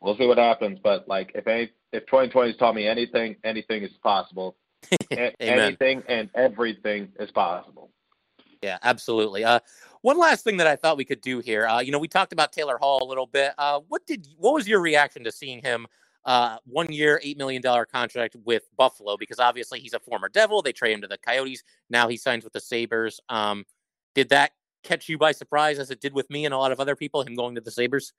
We'll 0.00 0.16
see 0.16 0.26
what 0.26 0.38
happens, 0.38 0.78
but 0.82 1.08
like 1.08 1.32
if 1.34 1.46
any, 1.46 1.70
if 1.92 2.06
2020 2.06 2.50
has 2.50 2.56
taught 2.56 2.74
me 2.74 2.86
anything, 2.86 3.36
anything 3.44 3.82
is 3.82 3.90
possible. 4.02 4.56
anything 5.40 6.02
and 6.08 6.30
everything 6.34 7.08
is 7.18 7.30
possible. 7.32 7.90
Yeah, 8.62 8.78
absolutely. 8.82 9.44
Uh, 9.44 9.60
one 10.02 10.18
last 10.18 10.44
thing 10.44 10.56
that 10.58 10.66
I 10.66 10.76
thought 10.76 10.96
we 10.96 11.04
could 11.04 11.20
do 11.20 11.40
here. 11.40 11.66
Uh, 11.66 11.80
you 11.80 11.92
know, 11.92 11.98
we 11.98 12.08
talked 12.08 12.32
about 12.32 12.52
Taylor 12.52 12.78
Hall 12.78 13.00
a 13.02 13.08
little 13.08 13.26
bit. 13.26 13.52
Uh, 13.58 13.80
what 13.88 14.06
did 14.06 14.26
what 14.36 14.54
was 14.54 14.68
your 14.68 14.80
reaction 14.80 15.24
to 15.24 15.32
seeing 15.32 15.62
him 15.62 15.86
uh, 16.24 16.58
one 16.64 16.90
year, 16.92 17.20
eight 17.22 17.38
million 17.38 17.62
dollar 17.62 17.84
contract 17.84 18.36
with 18.44 18.68
Buffalo? 18.76 19.16
Because 19.16 19.38
obviously 19.38 19.80
he's 19.80 19.94
a 19.94 20.00
former 20.00 20.28
Devil. 20.28 20.62
They 20.62 20.72
trade 20.72 20.92
him 20.92 21.02
to 21.02 21.08
the 21.08 21.18
Coyotes. 21.18 21.62
Now 21.90 22.08
he 22.08 22.16
signs 22.16 22.44
with 22.44 22.52
the 22.52 22.60
Sabres. 22.60 23.20
Um, 23.28 23.64
did 24.14 24.28
that 24.30 24.52
catch 24.82 25.08
you 25.08 25.18
by 25.18 25.32
surprise, 25.32 25.78
as 25.78 25.90
it 25.90 26.00
did 26.00 26.12
with 26.12 26.28
me 26.30 26.44
and 26.44 26.54
a 26.54 26.58
lot 26.58 26.72
of 26.72 26.80
other 26.80 26.96
people? 26.96 27.22
Him 27.22 27.34
going 27.34 27.54
to 27.54 27.60
the 27.60 27.70
Sabres. 27.70 28.12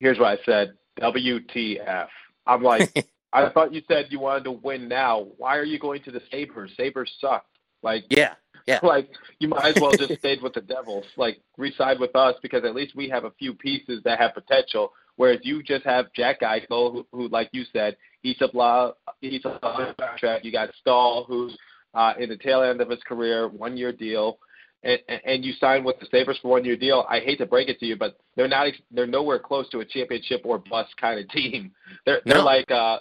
Here's 0.00 0.18
what 0.18 0.38
I 0.38 0.44
said: 0.44 0.74
WTF. 1.00 2.08
I'm 2.46 2.62
like, 2.62 3.08
I 3.32 3.50
thought 3.50 3.74
you 3.74 3.82
said 3.88 4.06
you 4.10 4.20
wanted 4.20 4.44
to 4.44 4.52
win 4.52 4.88
now. 4.88 5.26
Why 5.36 5.56
are 5.56 5.64
you 5.64 5.78
going 5.78 6.02
to 6.04 6.10
the 6.10 6.22
Sabres? 6.30 6.72
Sabres 6.76 7.12
suck. 7.20 7.44
Like, 7.82 8.04
yeah, 8.10 8.34
yeah. 8.66 8.80
Like 8.82 9.10
you 9.38 9.48
might 9.48 9.76
as 9.76 9.80
well 9.80 9.92
just 9.92 10.18
stayed 10.18 10.42
with 10.42 10.54
the 10.54 10.60
Devils. 10.60 11.06
Like 11.16 11.40
reside 11.56 12.00
with 12.00 12.14
us 12.16 12.34
because 12.42 12.64
at 12.64 12.74
least 12.74 12.96
we 12.96 13.08
have 13.08 13.24
a 13.24 13.32
few 13.38 13.54
pieces 13.54 14.02
that 14.04 14.18
have 14.18 14.34
potential. 14.34 14.92
Whereas 15.16 15.40
you 15.42 15.62
just 15.62 15.84
have 15.84 16.12
Jack 16.14 16.42
Eichel, 16.42 16.92
who, 16.92 17.06
who 17.12 17.28
like 17.28 17.50
you 17.52 17.64
said, 17.72 17.96
he's 18.22 18.36
a 18.40 18.48
blah, 18.48 18.92
he's 19.20 19.44
a 19.44 19.58
contract. 19.60 20.44
You 20.44 20.52
got 20.52 20.70
Staal, 20.80 21.24
who's 21.26 21.56
uh, 21.94 22.14
in 22.20 22.28
the 22.28 22.36
tail 22.36 22.62
end 22.62 22.80
of 22.80 22.90
his 22.90 23.02
career, 23.02 23.48
one 23.48 23.76
year 23.76 23.92
deal, 23.92 24.38
and, 24.84 25.00
and 25.24 25.44
you 25.44 25.52
sign 25.54 25.84
with 25.84 25.98
the 25.98 26.06
Sabres 26.10 26.38
for 26.40 26.48
one 26.48 26.64
year 26.64 26.76
deal. 26.76 27.04
I 27.08 27.20
hate 27.20 27.38
to 27.38 27.46
break 27.46 27.68
it 27.68 27.80
to 27.80 27.86
you, 27.86 27.96
but 27.96 28.18
they're 28.36 28.48
not, 28.48 28.72
they're 28.90 29.06
nowhere 29.06 29.38
close 29.38 29.68
to 29.70 29.80
a 29.80 29.84
championship 29.84 30.42
or 30.44 30.58
bust 30.58 30.96
kind 31.00 31.18
of 31.18 31.28
team. 31.30 31.72
They're 32.06 32.20
they're 32.24 32.38
no. 32.38 32.44
like 32.44 32.70
uh, 32.70 32.98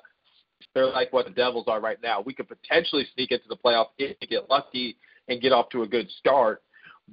they're 0.74 0.88
like 0.88 1.14
what 1.14 1.26
the 1.26 1.32
Devils 1.32 1.66
are 1.68 1.80
right 1.80 1.98
now. 2.02 2.22
We 2.22 2.34
could 2.34 2.48
potentially 2.48 3.06
sneak 3.14 3.32
into 3.32 3.48
the 3.48 3.58
playoffs 3.58 3.90
if 3.98 4.18
we 4.22 4.28
get 4.28 4.50
lucky 4.50 4.98
and 5.28 5.42
get 5.42 5.52
off 5.52 5.70
to 5.70 5.84
a 5.84 5.88
good 5.88 6.10
start. 6.20 6.62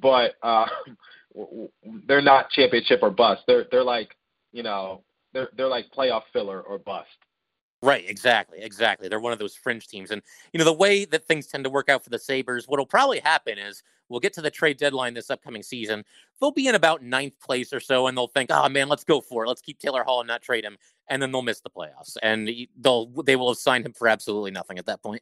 But 0.00 0.34
uh, 0.42 0.66
they're 2.06 2.22
not 2.22 2.50
championship 2.50 3.00
or 3.02 3.10
bust. 3.10 3.42
They're 3.46 3.66
they're 3.70 3.84
like 3.84 4.16
you 4.52 4.62
know 4.62 5.02
they're 5.32 5.48
they're 5.56 5.68
like 5.68 5.86
playoff 5.96 6.22
filler 6.32 6.60
or 6.62 6.78
bust. 6.78 7.08
Right, 7.84 8.08
exactly, 8.08 8.62
exactly. 8.62 9.08
They're 9.08 9.20
one 9.20 9.34
of 9.34 9.38
those 9.38 9.54
fringe 9.54 9.88
teams, 9.88 10.10
and 10.10 10.22
you 10.54 10.58
know 10.58 10.64
the 10.64 10.72
way 10.72 11.04
that 11.04 11.26
things 11.26 11.46
tend 11.46 11.64
to 11.64 11.70
work 11.70 11.90
out 11.90 12.02
for 12.02 12.08
the 12.08 12.18
Sabres. 12.18 12.66
What'll 12.66 12.86
probably 12.86 13.20
happen 13.20 13.58
is 13.58 13.82
we'll 14.08 14.20
get 14.20 14.32
to 14.34 14.40
the 14.40 14.50
trade 14.50 14.78
deadline 14.78 15.12
this 15.12 15.28
upcoming 15.28 15.62
season. 15.62 16.02
They'll 16.40 16.50
be 16.50 16.66
in 16.66 16.76
about 16.76 17.02
ninth 17.02 17.38
place 17.40 17.74
or 17.74 17.80
so, 17.80 18.06
and 18.06 18.16
they'll 18.16 18.26
think, 18.26 18.48
"Oh 18.50 18.70
man, 18.70 18.88
let's 18.88 19.04
go 19.04 19.20
for 19.20 19.44
it. 19.44 19.48
Let's 19.48 19.60
keep 19.60 19.78
Taylor 19.78 20.02
Hall 20.02 20.20
and 20.20 20.26
not 20.26 20.40
trade 20.40 20.64
him." 20.64 20.78
And 21.08 21.20
then 21.20 21.30
they'll 21.30 21.42
miss 21.42 21.60
the 21.60 21.68
playoffs, 21.68 22.16
and 22.22 22.50
they'll 22.80 23.04
they 23.22 23.36
will 23.36 23.50
have 23.50 23.58
signed 23.58 23.84
him 23.84 23.92
for 23.92 24.08
absolutely 24.08 24.50
nothing 24.50 24.78
at 24.78 24.86
that 24.86 25.02
point. 25.02 25.20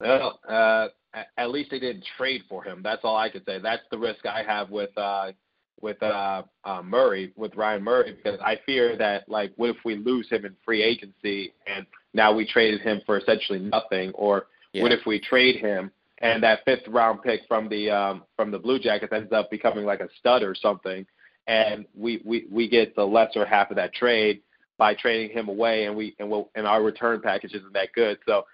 Well, 0.00 0.40
uh, 0.48 0.88
at 1.36 1.50
least 1.50 1.72
they 1.72 1.78
didn't 1.78 2.06
trade 2.16 2.44
for 2.48 2.64
him. 2.64 2.80
That's 2.82 3.04
all 3.04 3.18
I 3.18 3.28
could 3.28 3.44
say. 3.44 3.58
That's 3.58 3.84
the 3.90 3.98
risk 3.98 4.24
I 4.24 4.42
have 4.44 4.70
with 4.70 4.96
uh, 4.96 5.32
with 5.80 6.02
uh, 6.02 6.42
uh, 6.64 6.82
Murray, 6.82 7.32
with 7.36 7.54
Ryan 7.54 7.82
Murray, 7.82 8.14
because 8.14 8.40
I 8.40 8.58
fear 8.64 8.96
that 8.96 9.28
like, 9.28 9.52
what 9.56 9.70
if 9.70 9.76
we 9.84 9.96
lose 9.96 10.28
him 10.28 10.44
in 10.44 10.56
free 10.64 10.82
agency 10.82 11.52
and 11.66 11.86
now 12.14 12.32
we 12.32 12.46
traded 12.46 12.80
him 12.80 13.02
for 13.04 13.18
essentially 13.18 13.58
nothing, 13.58 14.10
or 14.12 14.46
yeah. 14.72 14.82
what 14.82 14.92
if 14.92 15.00
we 15.06 15.20
trade 15.20 15.56
him 15.56 15.90
and 16.18 16.42
that 16.42 16.64
fifth 16.64 16.86
round 16.88 17.22
pick 17.22 17.42
from 17.46 17.68
the 17.68 17.90
um, 17.90 18.22
from 18.36 18.50
the 18.50 18.58
Blue 18.58 18.78
Jackets 18.78 19.12
ends 19.12 19.32
up 19.32 19.50
becoming 19.50 19.84
like 19.84 20.00
a 20.00 20.08
stud 20.18 20.42
or 20.42 20.54
something, 20.54 21.06
and 21.46 21.84
we 21.94 22.22
we 22.24 22.46
we 22.50 22.68
get 22.68 22.96
the 22.96 23.04
lesser 23.04 23.44
half 23.44 23.70
of 23.70 23.76
that 23.76 23.92
trade 23.92 24.40
by 24.78 24.94
trading 24.94 25.30
him 25.36 25.48
away, 25.48 25.84
and 25.84 25.96
we 25.96 26.14
and 26.18 26.30
we'll, 26.30 26.50
and 26.54 26.66
our 26.66 26.82
return 26.82 27.20
package 27.20 27.52
isn't 27.54 27.72
that 27.74 27.92
good. 27.94 28.18
So, 28.26 28.46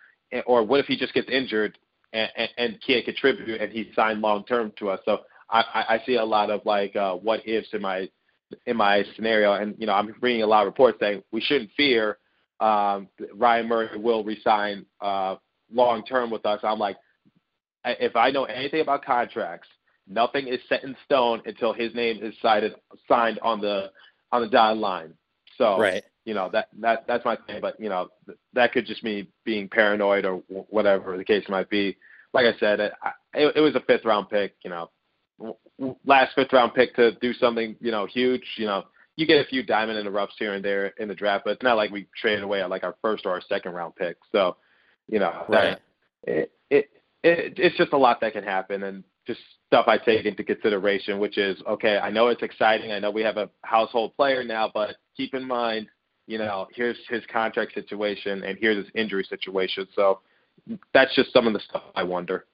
or 0.47 0.65
what 0.65 0.81
if 0.81 0.87
he 0.87 0.97
just 0.97 1.15
gets 1.15 1.29
injured 1.29 1.79
and, 2.13 2.31
and, 2.37 2.51
and 2.59 2.79
can't 2.85 3.05
contribute, 3.05 3.61
and 3.61 3.73
he's 3.73 3.87
signed 3.95 4.21
long 4.21 4.45
term 4.45 4.73
to 4.79 4.91
us. 4.91 5.01
So 5.05 5.21
I, 5.53 5.85
I 5.97 6.03
see 6.07 6.17
a 6.17 6.25
lot 6.25 6.51
of 6.51 6.63
like 6.65 6.97
uh, 6.97 7.15
what 7.15 7.47
ifs 7.47 7.69
in 7.73 7.83
my 7.83 8.09
in 8.67 8.77
my 8.77 9.05
scenario, 9.17 9.55
and 9.55 9.75
you 9.79 9.87
know 9.87 9.93
I'm 9.93 10.15
reading 10.21 10.43
a 10.43 10.47
lot 10.47 10.63
of 10.63 10.67
reports 10.67 10.99
saying 11.01 11.23
we 11.31 11.41
shouldn't 11.41 11.71
fear 11.77 12.19
um, 12.63 13.09
Ryan 13.35 13.69
Murray 13.69 13.99
will 13.99 14.23
resign 14.23 14.87
uh, 15.01 15.37
long 15.73 16.05
term 16.05 16.31
with 16.31 16.47
us. 16.47 16.61
I'm 16.63 16.79
like, 16.79 16.97
if 17.85 18.15
I 18.15 18.31
know 18.31 18.45
anything 18.45 18.81
about 18.81 19.05
contracts, 19.05 19.69
nothing 20.09 20.47
is 20.47 20.61
set 20.69 20.85
in 20.85 20.97
stone 21.05 21.43
until 21.45 21.73
his 21.73 21.93
name 21.95 22.23
is 22.23 22.35
cited, 22.41 22.75
signed 23.09 23.41
on 23.41 23.61
the 23.61 23.91
on 24.31 24.43
the 24.43 24.49
dotted 24.49 24.79
line. 24.79 25.13
So 25.59 25.79
right. 25.79 26.05
you 26.25 26.35
know 26.35 26.49
that 26.53 26.69
that 26.81 27.05
that's 27.09 27.25
my 27.25 27.37
thing. 27.49 27.61
But 27.61 27.81
you 27.81 27.89
know 27.89 28.09
that 28.53 28.73
could 28.73 28.87
just 28.87 29.03
me 29.03 29.29
being 29.45 29.69
paranoid 29.69 30.25
or 30.25 30.37
whatever 30.49 31.17
the 31.17 31.25
case 31.25 31.45
might 31.49 31.69
be. 31.69 31.97
Like 32.33 32.47
I 32.47 32.57
said, 32.59 32.79
it, 32.79 32.93
it, 33.35 33.57
it 33.57 33.61
was 33.61 33.75
a 33.75 33.81
fifth 33.81 34.05
round 34.05 34.31
pick. 34.31 34.55
You 34.63 34.71
know, 34.71 34.91
last 36.05 36.35
fifth 36.35 36.53
round 36.53 36.75
pick 36.75 36.95
to 36.97 37.13
do 37.21 37.33
something 37.35 37.77
you 37.81 37.91
know 37.91 38.07
huge. 38.07 38.45
You 38.57 38.67
know, 38.67 38.85
you 39.17 39.27
get 39.27 39.45
a 39.45 39.49
few 39.49 39.63
diamond 39.63 39.99
in 39.99 40.05
the 40.05 40.11
roughs 40.11 40.35
here 40.39 40.55
and 40.55 40.65
there 40.65 40.87
in 40.99 41.09
the 41.09 41.15
draft, 41.15 41.45
but 41.45 41.53
it's 41.53 41.63
not 41.63 41.77
like 41.77 41.91
we 41.91 42.07
traded 42.17 42.45
away 42.45 42.65
like 42.65 42.85
our 42.85 42.97
first 43.03 43.27
or 43.27 43.33
our 43.33 43.43
second 43.49 43.73
round 43.73 43.95
pick. 43.97 44.17
So, 44.31 44.57
you 45.09 45.19
know, 45.19 45.45
right. 45.49 45.79
it, 46.25 46.53
it, 46.71 46.91
it 47.23 47.55
it's 47.57 47.77
just 47.77 47.93
a 47.93 47.97
lot 47.97 48.21
that 48.21 48.33
can 48.33 48.45
happen, 48.45 48.85
and 48.85 49.05
just 49.27 49.41
stuff 49.67 49.87
I 49.89 49.99
take 49.99 50.25
into 50.25 50.45
consideration, 50.45 51.19
which 51.19 51.39
is 51.39 51.61
okay. 51.69 51.99
I 51.99 52.11
know 52.11 52.29
it's 52.29 52.43
exciting. 52.43 52.93
I 52.93 52.99
know 52.99 53.11
we 53.11 53.23
have 53.23 53.37
a 53.37 53.51
household 53.63 54.17
player 54.17 54.43
now, 54.45 54.71
but 54.73 54.97
keep 55.17 55.35
in 55.35 55.47
mind, 55.47 55.89
you 56.27 56.39
know, 56.39 56.67
here's 56.75 56.97
his 57.09 57.23
contract 57.33 57.75
situation 57.75 58.43
and 58.45 58.59
here's 58.61 58.85
his 58.85 58.93
injury 58.95 59.25
situation. 59.29 59.87
So 59.95 60.21
that's 60.95 61.15
just 61.15 61.33
some 61.33 61.47
of 61.47 61.53
the 61.53 61.61
stuff 61.61 61.83
I 61.95 62.03
wonder. 62.03 62.47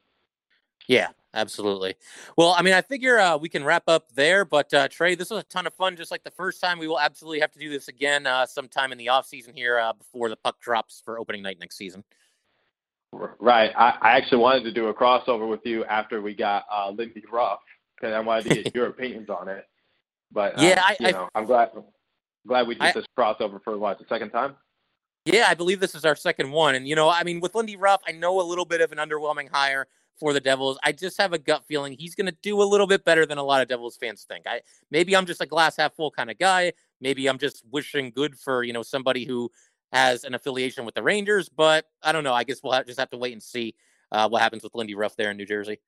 Yeah, 0.87 1.09
absolutely. 1.35 1.95
Well, 2.37 2.55
I 2.57 2.63
mean, 2.63 2.75
I 2.75 2.83
figure 2.83 3.19
uh, 3.19 3.37
we 3.37 3.49
can 3.49 3.65
wrap 3.65 3.85
up 3.89 4.13
there. 4.13 4.45
But 4.45 4.73
uh, 4.73 4.89
Trey, 4.89 5.15
this 5.15 5.31
was 5.31 5.41
a 5.41 5.47
ton 5.47 5.67
of 5.67 5.75
fun, 5.75 5.97
just 5.97 6.11
like 6.11 6.25
the 6.25 6.31
first 6.31 6.61
time. 6.61 6.79
We 6.79 6.89
will 6.89 7.01
absolutely 7.01 7.41
have 7.41 7.53
to 7.53 7.59
do 7.59 7.71
this 7.71 7.89
again 7.89 8.27
uh, 8.27 8.47
sometime 8.47 8.93
in 8.93 8.99
the 8.99 9.09
off 9.09 9.27
season 9.27 9.55
here 9.55 9.79
uh, 9.79 9.93
before 9.93 10.29
the 10.29 10.37
puck 10.37 10.61
drops 10.61 11.03
for 11.05 11.19
opening 11.19 11.43
night 11.43 11.59
next 11.61 11.77
season. 11.77 12.05
Right. 13.13 13.73
I, 13.77 13.95
I 14.01 14.17
actually 14.17 14.39
wanted 14.39 14.65
to 14.65 14.73
do 14.73 14.89
a 14.89 14.95
crossover 14.95 15.49
with 15.49 15.65
you 15.65 15.85
after 15.85 16.21
we 16.21 16.35
got 16.35 16.65
uh, 16.73 16.91
Lindy 16.91 17.23
Ruff 17.31 17.61
because 17.97 18.15
I 18.15 18.21
wanted 18.21 18.45
to 18.45 18.63
get 18.63 18.75
your 18.75 18.87
opinions 18.87 19.31
on 19.31 19.49
it. 19.49 19.65
But 20.31 20.59
uh, 20.59 20.63
yeah, 20.63 20.83
I, 20.85 20.97
you 21.01 21.13
know, 21.13 21.29
I, 21.35 21.39
am 21.41 21.47
glad 21.47 21.71
glad 22.47 22.67
we 22.67 22.75
did 22.75 22.83
I, 22.83 22.93
this 22.93 23.07
crossover 23.19 23.63
for 23.63 23.79
what 23.79 23.99
the 23.99 24.05
second 24.09 24.31
time. 24.31 24.57
Yeah, 25.25 25.47
I 25.49 25.55
believe 25.55 25.81
this 25.81 25.95
is 25.95 26.05
our 26.05 26.17
second 26.17 26.51
one, 26.51 26.75
and 26.75 26.87
you 26.87 26.95
know, 26.95 27.09
I 27.09 27.23
mean, 27.23 27.41
with 27.41 27.55
Lindy 27.55 27.77
Ruff, 27.77 28.01
I 28.07 28.13
know 28.13 28.41
a 28.41 28.43
little 28.43 28.65
bit 28.65 28.81
of 28.81 28.93
an 28.93 28.99
underwhelming 28.99 29.49
hire 29.51 29.87
for 30.19 30.33
the 30.33 30.41
Devils. 30.41 30.79
I 30.83 30.93
just 30.93 31.19
have 31.19 31.33
a 31.33 31.39
gut 31.39 31.65
feeling 31.67 31.95
he's 31.99 32.15
going 32.15 32.27
to 32.27 32.37
do 32.43 32.61
a 32.61 32.65
little 32.65 32.87
bit 32.87 33.05
better 33.05 33.27
than 33.27 33.39
a 33.39 33.43
lot 33.43 33.63
of 33.63 33.69
Devils 33.69 33.97
fans 33.97 34.25
think. 34.29 34.47
I 34.47 34.63
maybe 34.91 35.17
I'm 35.17 35.27
just 35.27 35.41
a 35.41 35.47
glass 35.47 35.77
half 35.77 35.95
full 35.95 36.11
kind 36.11 36.31
of 36.31 36.39
guy. 36.39 36.73
Maybe 37.01 37.29
I'm 37.29 37.39
just 37.39 37.63
wishing 37.71 38.11
good 38.11 38.39
for 38.39 38.63
you 38.63 38.73
know 38.73 38.83
somebody 38.83 39.25
who 39.25 39.51
has 39.93 40.25
an 40.25 40.35
affiliation 40.35 40.85
with 40.85 40.95
the 40.95 41.03
Rangers, 41.03 41.49
but 41.49 41.87
I 42.03 42.13
don't 42.13 42.25
know. 42.25 42.35
I 42.35 42.45
guess 42.45 42.61
we'll 42.63 42.73
have, 42.73 42.87
just 42.87 42.99
have 42.99 43.11
to 43.11 43.17
wait 43.17 43.33
and 43.33 43.43
see 43.43 43.75
uh, 44.13 44.29
what 44.29 44.43
happens 44.43 44.63
with 44.63 44.75
Lindy 44.75 44.95
Ruff 44.95 45.17
there 45.17 45.31
in 45.31 45.37
New 45.37 45.47
Jersey. 45.47 45.81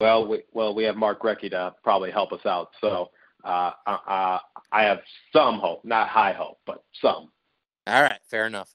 Well, 0.00 0.26
we, 0.26 0.42
well, 0.52 0.74
we 0.74 0.84
have 0.84 0.96
Mark 0.96 1.22
Recchi 1.22 1.50
to 1.50 1.74
probably 1.82 2.10
help 2.10 2.32
us 2.32 2.44
out. 2.44 2.70
So 2.80 3.10
uh, 3.44 3.70
uh, 3.86 4.38
I 4.72 4.84
have 4.84 5.00
some 5.32 5.58
hope, 5.58 5.84
not 5.84 6.08
high 6.08 6.32
hope, 6.32 6.58
but 6.66 6.82
some. 7.00 7.30
All 7.86 8.02
right, 8.02 8.20
fair 8.28 8.46
enough. 8.46 8.74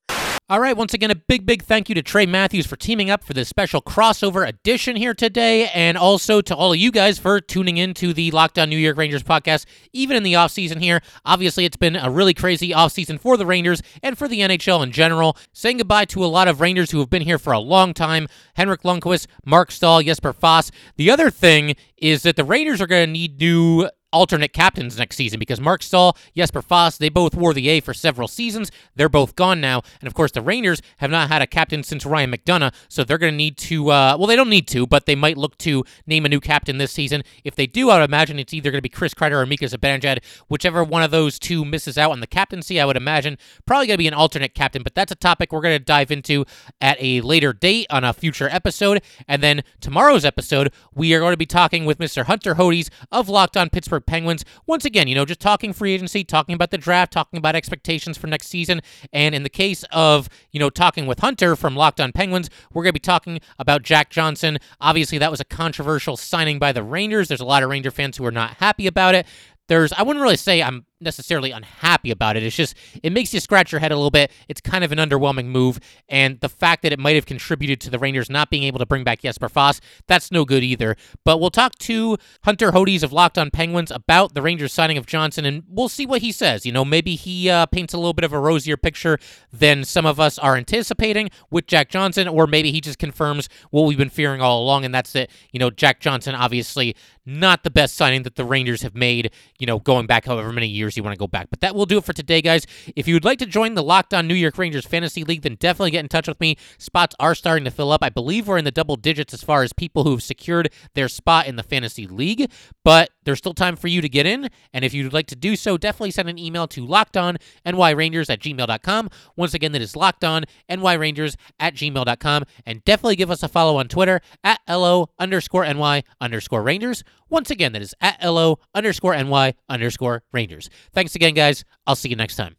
All 0.52 0.60
right, 0.60 0.76
once 0.76 0.96
again, 0.96 1.12
a 1.12 1.16
big, 1.16 1.46
big 1.46 1.62
thank 1.62 1.90
you 1.90 1.96
to 1.96 2.02
Trey 2.02 2.26
Matthews 2.26 2.66
for 2.66 2.76
teaming 2.76 3.12
up 3.12 3.24
for 3.24 3.34
this 3.34 3.48
special 3.48 3.84
crossover 3.84 4.48
edition 4.48 4.96
here 4.96 5.14
today, 5.14 5.70
and 5.76 5.96
also 5.96 6.42
to 6.42 6.56
all 6.56 6.72
of 6.72 6.80
you 6.80 6.92
guys 6.92 7.20
for 7.20 7.40
tuning 7.40 7.78
in 7.78 7.94
to 7.94 8.14
the 8.14 8.32
Locked 8.32 8.58
On 8.58 8.68
New 8.68 8.80
York 8.80 8.98
Rangers 8.98 9.22
podcast, 9.22 9.68
even 9.94 10.18
in 10.18 10.24
the 10.24 10.34
offseason 10.34 10.82
here. 10.82 11.04
Obviously, 11.24 11.66
it's 11.66 11.78
been 11.78 11.96
a 11.96 12.10
really 12.10 12.34
crazy 12.34 12.72
offseason 12.72 13.20
for 13.20 13.38
the 13.38 13.46
Rangers 13.46 13.84
and 14.02 14.18
for 14.18 14.28
the 14.28 14.40
NHL 14.40 14.82
in 14.82 14.92
general. 14.92 15.38
Saying 15.54 15.78
goodbye 15.78 16.06
to 16.06 16.26
a 16.26 16.28
lot 16.28 16.48
of 16.48 16.62
Rangers 16.62 16.90
who 16.90 17.00
have 17.00 17.12
been 17.12 17.22
here 17.22 17.38
for 17.38 17.54
a 17.54 17.60
long 17.60 17.94
time 17.94 18.28
Henrik 18.56 18.82
Lundqvist, 18.82 19.28
Mark 19.46 19.70
Staal, 19.70 20.02
Jesper 20.02 20.34
Fast. 20.34 20.74
The 20.96 21.12
other 21.12 21.30
thing 21.30 21.76
is 21.96 22.24
that 22.24 22.38
the 22.38 22.44
Rangers 22.44 22.82
are 22.82 22.88
going 22.88 23.06
to 23.06 23.12
need 23.12 23.40
new 23.40 23.88
alternate 24.12 24.54
captains 24.54 24.98
next 24.98 25.16
season 25.16 25.40
because 25.40 25.60
Mark 25.60 25.84
Staal, 25.84 26.18
Jesper 26.36 26.62
Fast, 26.62 27.00
they 27.00 27.10
both 27.10 27.36
wore 27.36 27.54
the 27.54 27.70
A 27.70 27.80
for 27.80 27.94
several 27.94 28.28
seasons. 28.28 28.72
They're 28.96 29.10
both 29.10 29.36
gone 29.36 29.62
now. 29.62 29.82
And 30.02 30.08
of 30.08 30.14
course, 30.14 30.32
the 30.32 30.42
Rangers 30.42 30.82
have 30.98 31.12
not 31.12 31.30
had 31.30 31.42
a 31.42 31.48
captain 31.48 31.84
since 31.84 32.06
Ryan 32.06 32.32
McDonagh, 32.32 32.74
so 32.88 33.04
they're 33.04 33.18
going 33.18 33.34
to 33.34 33.38
need 33.38 33.58
to, 33.58 33.92
uh, 33.92 34.16
well, 34.18 34.28
they 34.28 34.36
don't 34.36 34.50
need 34.50 34.68
to, 34.70 34.88
but 34.88 35.06
they 35.06 35.16
might 35.16 35.38
look 35.38 35.58
to 35.60 35.84
name 36.06 36.26
a 36.26 36.30
new 36.30 36.40
captain 36.40 36.78
this 36.78 36.92
season. 36.92 37.24
If 37.44 37.56
they 37.56 37.68
do, 37.68 37.90
I 37.90 38.00
would 38.00 38.10
imagine 38.10 38.40
it's 38.40 38.54
either 38.54 38.72
going 38.72 38.80
to 38.80 38.84
be 38.84 38.90
Chris 38.90 39.14
Kreider 39.14 39.42
or 39.42 39.46
Mika 39.46 39.66
Zibanejad. 39.66 40.24
Whichever 40.48 40.84
one 40.84 41.04
of 41.04 41.12
those 41.12 41.40
two 41.40 41.66
misses 41.66 41.98
out 41.98 42.12
on 42.12 42.20
the 42.20 42.28
captaincy, 42.28 42.80
I 42.80 42.86
would 42.86 42.98
imagine 42.98 43.38
probably 43.66 43.88
going 43.88 43.96
to 43.96 44.00
be 44.00 44.08
an 44.08 44.14
alternate 44.14 44.54
captain, 44.54 44.84
but 44.84 44.96
that's 44.96 45.12
a 45.12 45.16
topic 45.16 45.52
we're 45.52 45.62
going 45.62 45.78
to 45.78 45.84
dive 45.84 46.12
into 46.12 46.46
at 46.82 46.98
a 47.00 47.22
later 47.22 47.54
date 47.54 47.88
on 47.90 48.04
a 48.04 48.14
future 48.14 48.50
episode. 48.52 49.02
And 49.28 49.44
then 49.44 49.64
tomorrow's 49.82 50.26
episode, 50.26 50.72
we 50.94 51.14
are 51.14 51.20
going 51.20 51.34
to 51.34 51.38
be 51.38 51.46
talking 51.46 51.86
with 51.86 51.98
Mr. 52.00 52.26
Hunter 52.26 52.56
Hodes 52.56 52.90
of 53.12 53.30
Locked 53.30 53.58
On 53.58 53.70
Pittsburgh 53.70 53.99
Pittsburgh 54.00 54.06
Penguins. 54.06 54.46
Once 54.68 54.86
again, 54.86 55.08
you 55.08 55.16
know, 55.16 55.26
just 55.26 55.40
talking 55.40 55.74
free 55.74 55.94
agency, 55.94 56.24
talking 56.24 56.56
about 56.56 56.72
the 56.72 56.78
draft, 56.78 57.12
talking 57.12 57.38
about 57.38 57.56
expectations 57.56 58.18
for 58.18 58.28
next 58.28 58.48
season. 58.48 58.82
And 59.14 59.36
in 59.36 59.44
the 59.44 59.50
case 59.50 59.84
of, 59.92 60.30
you 60.52 60.60
know, 60.60 60.70
talking 60.70 61.08
with 61.08 61.20
Hunter 61.20 61.56
from 61.56 61.76
Locked 61.76 62.00
On 62.00 62.12
Penguins, 62.12 62.50
we're 62.74 62.84
going 62.84 62.92
to 62.92 62.94
be 62.94 63.00
talking 63.00 63.40
about 63.58 63.84
Jack 63.84 64.10
Johnson. 64.10 64.58
Obviously, 64.80 65.18
that 65.18 65.32
was 65.32 65.40
a 65.40 65.46
controversial 65.46 66.18
signing 66.18 66.60
by 66.60 66.72
the 66.72 66.84
Rangers. 66.84 67.28
There's 67.28 67.42
a 67.42 67.46
lot 67.46 67.64
of 67.64 67.70
Ranger 67.70 67.92
fans 67.92 68.18
who 68.18 68.26
are 68.26 68.32
not 68.32 68.56
happy 68.56 68.88
about 68.88 69.16
it. 69.16 69.26
There's, 69.68 69.94
I 69.94 70.04
wouldn't 70.04 70.24
really 70.24 70.38
say 70.38 70.64
I'm 70.64 70.86
necessarily 71.02 71.52
unhappy 71.52 72.12
about 72.12 72.38
it. 72.38 72.44
It's 72.44 72.56
just 72.56 72.76
it 73.04 73.12
makes 73.12 73.34
you 73.34 73.40
scratch 73.40 73.72
your 73.72 73.80
head 73.80 73.92
a 73.92 73.96
little 73.96 74.12
bit. 74.12 74.32
It's 74.48 74.62
kind 74.62 74.84
of 74.84 74.92
an 74.92 74.98
underwhelming 74.98 75.46
move, 75.46 75.80
and 76.08 76.40
the 76.40 76.50
fact 76.50 76.84
that 76.84 76.92
it 76.92 77.00
might 77.00 77.16
have 77.16 77.26
contributed 77.26 77.80
to 77.82 77.90
the 77.90 78.00
Rangers 78.00 78.30
not 78.30 78.50
being 78.50 78.64
able 78.64 78.80
to 78.80 78.86
bring 78.86 79.04
back 79.04 79.22
Jesper 79.22 79.50
Fast, 79.50 79.82
that's 80.08 80.32
no 80.32 80.46
good 80.46 80.64
either. 80.64 80.96
But 81.24 81.40
we'll 81.40 81.50
talk 81.50 81.78
to 81.80 82.18
Hunter 82.44 82.72
Hodes 82.72 83.04
of 83.04 83.14
Locked 83.14 83.38
On 83.38 83.50
Penguins 83.52 83.92
about 83.92 84.34
the 84.34 84.42
Rangers 84.42 84.74
signing 84.74 84.98
of 84.98 85.06
Johnson, 85.06 85.46
and 85.46 85.64
we'll 85.68 85.90
see 85.90 86.06
what 86.06 86.22
he 86.22 86.32
says. 86.32 86.66
You 86.66 86.72
know, 86.72 86.86
maybe 86.86 87.16
he 87.16 87.50
uh, 87.50 87.66
paints 87.68 87.94
a 87.94 87.98
little 87.98 88.14
bit 88.14 88.26
of 88.26 88.34
a 88.34 88.40
rosier 88.40 88.78
picture 88.78 89.18
than 89.52 89.84
some 89.84 90.06
of 90.06 90.20
us 90.20 90.38
are 90.40 90.56
anticipating 90.56 91.30
with 91.50 91.68
Jack 91.68 91.90
Johnson, 91.90 92.28
or 92.28 92.48
maybe 92.48 92.72
he 92.72 92.82
just 92.82 93.00
confirms 93.00 93.50
what 93.72 93.84
we've 93.84 93.98
been 93.98 94.10
fearing 94.10 94.42
all 94.42 94.62
along, 94.62 94.86
and 94.86 94.94
that's 94.94 95.14
that. 95.14 95.30
You 95.52 95.60
know, 95.60 95.70
Jack 95.70 96.00
Johnson 96.00 96.36
obviously 96.36 96.96
not 97.26 97.64
the 97.64 97.70
best 97.70 97.96
signing 97.96 98.24
that 98.24 98.36
the 98.36 98.46
Rangers 98.46 98.82
have 98.82 98.96
made. 98.96 99.32
You 99.60 99.68
know, 99.68 99.80
going 99.80 100.08
back 100.08 100.26
however 100.26 100.52
many 100.52 100.68
years 100.68 100.89
you 100.96 101.04
want 101.04 101.16
to 101.16 101.20
go 101.20 101.28
back. 101.28 101.50
But 101.50 101.62
that 101.62 101.76
will 101.76 101.86
do 101.86 101.98
it 101.98 102.04
for 102.04 102.14
today, 102.14 102.42
guys. 102.42 102.66
If 102.96 103.08
you 103.08 103.16
would 103.16 103.26
like 103.26 103.40
to 103.40 103.46
join 103.46 103.76
the 103.76 103.84
Locked 103.84 104.14
On 104.14 104.28
New 104.28 104.36
York 104.36 104.58
Rangers 104.58 104.86
Fantasy 104.86 105.24
League, 105.24 105.42
then 105.42 105.56
definitely 105.56 105.92
get 105.92 106.00
in 106.00 106.10
touch 106.10 106.28
with 106.28 106.40
me. 106.40 106.58
Spots 106.78 107.16
are 107.20 107.36
starting 107.36 107.66
to 107.66 107.72
fill 107.72 107.92
up. 107.92 108.04
I 108.04 108.10
believe 108.10 108.48
we're 108.48 108.58
in 108.58 108.66
the 108.66 108.72
double 108.72 108.96
digits 108.96 109.34
as 109.34 109.44
far 109.44 109.64
as 109.64 109.74
people 109.74 110.04
who 110.04 110.12
have 110.12 110.24
secured 110.24 110.72
their 110.96 111.08
spot 111.08 111.48
in 111.48 111.56
the 111.56 111.64
Fantasy 111.64 112.08
League, 112.08 112.52
but 112.84 113.10
there's 113.24 113.38
still 113.38 113.54
time 113.54 113.76
for 113.76 113.88
you 113.88 114.02
to 114.02 114.10
get 114.10 114.26
in. 114.26 114.50
And 114.74 114.84
if 114.84 114.94
you'd 114.94 115.14
like 115.14 115.28
to 115.28 115.36
do 115.36 115.56
so, 115.56 115.78
definitely 115.78 116.12
send 116.12 116.30
an 116.30 116.40
email 116.40 116.68
to 116.70 116.86
lockedonnyrangers 116.86 118.30
at 118.30 118.40
gmail.com. 118.40 119.10
Once 119.36 119.54
again, 119.54 119.72
that 119.74 119.82
is 119.82 119.94
lockedonnyrangers 119.94 121.36
at 121.60 121.76
gmail.com. 121.76 122.44
And 122.66 122.84
definitely 122.86 123.16
give 123.16 123.32
us 123.32 123.44
a 123.44 123.48
follow 123.48 123.78
on 123.78 123.88
Twitter 123.88 124.22
at 124.44 124.60
LO 124.68 125.10
underscore 125.20 125.72
NY 125.72 126.04
underscore 126.20 126.64
Rangers. 126.64 127.04
Once 127.30 127.52
again, 127.52 127.72
that 127.74 127.82
is 127.82 127.94
at 128.02 128.24
LO 128.24 128.60
underscore 128.74 129.16
NY 129.16 129.54
underscore 129.68 130.24
Rangers. 130.32 130.70
Thanks 130.94 131.16
again, 131.16 131.34
guys. 131.34 131.64
I'll 131.86 131.96
see 131.96 132.10
you 132.10 132.16
next 132.16 132.36
time. 132.36 132.56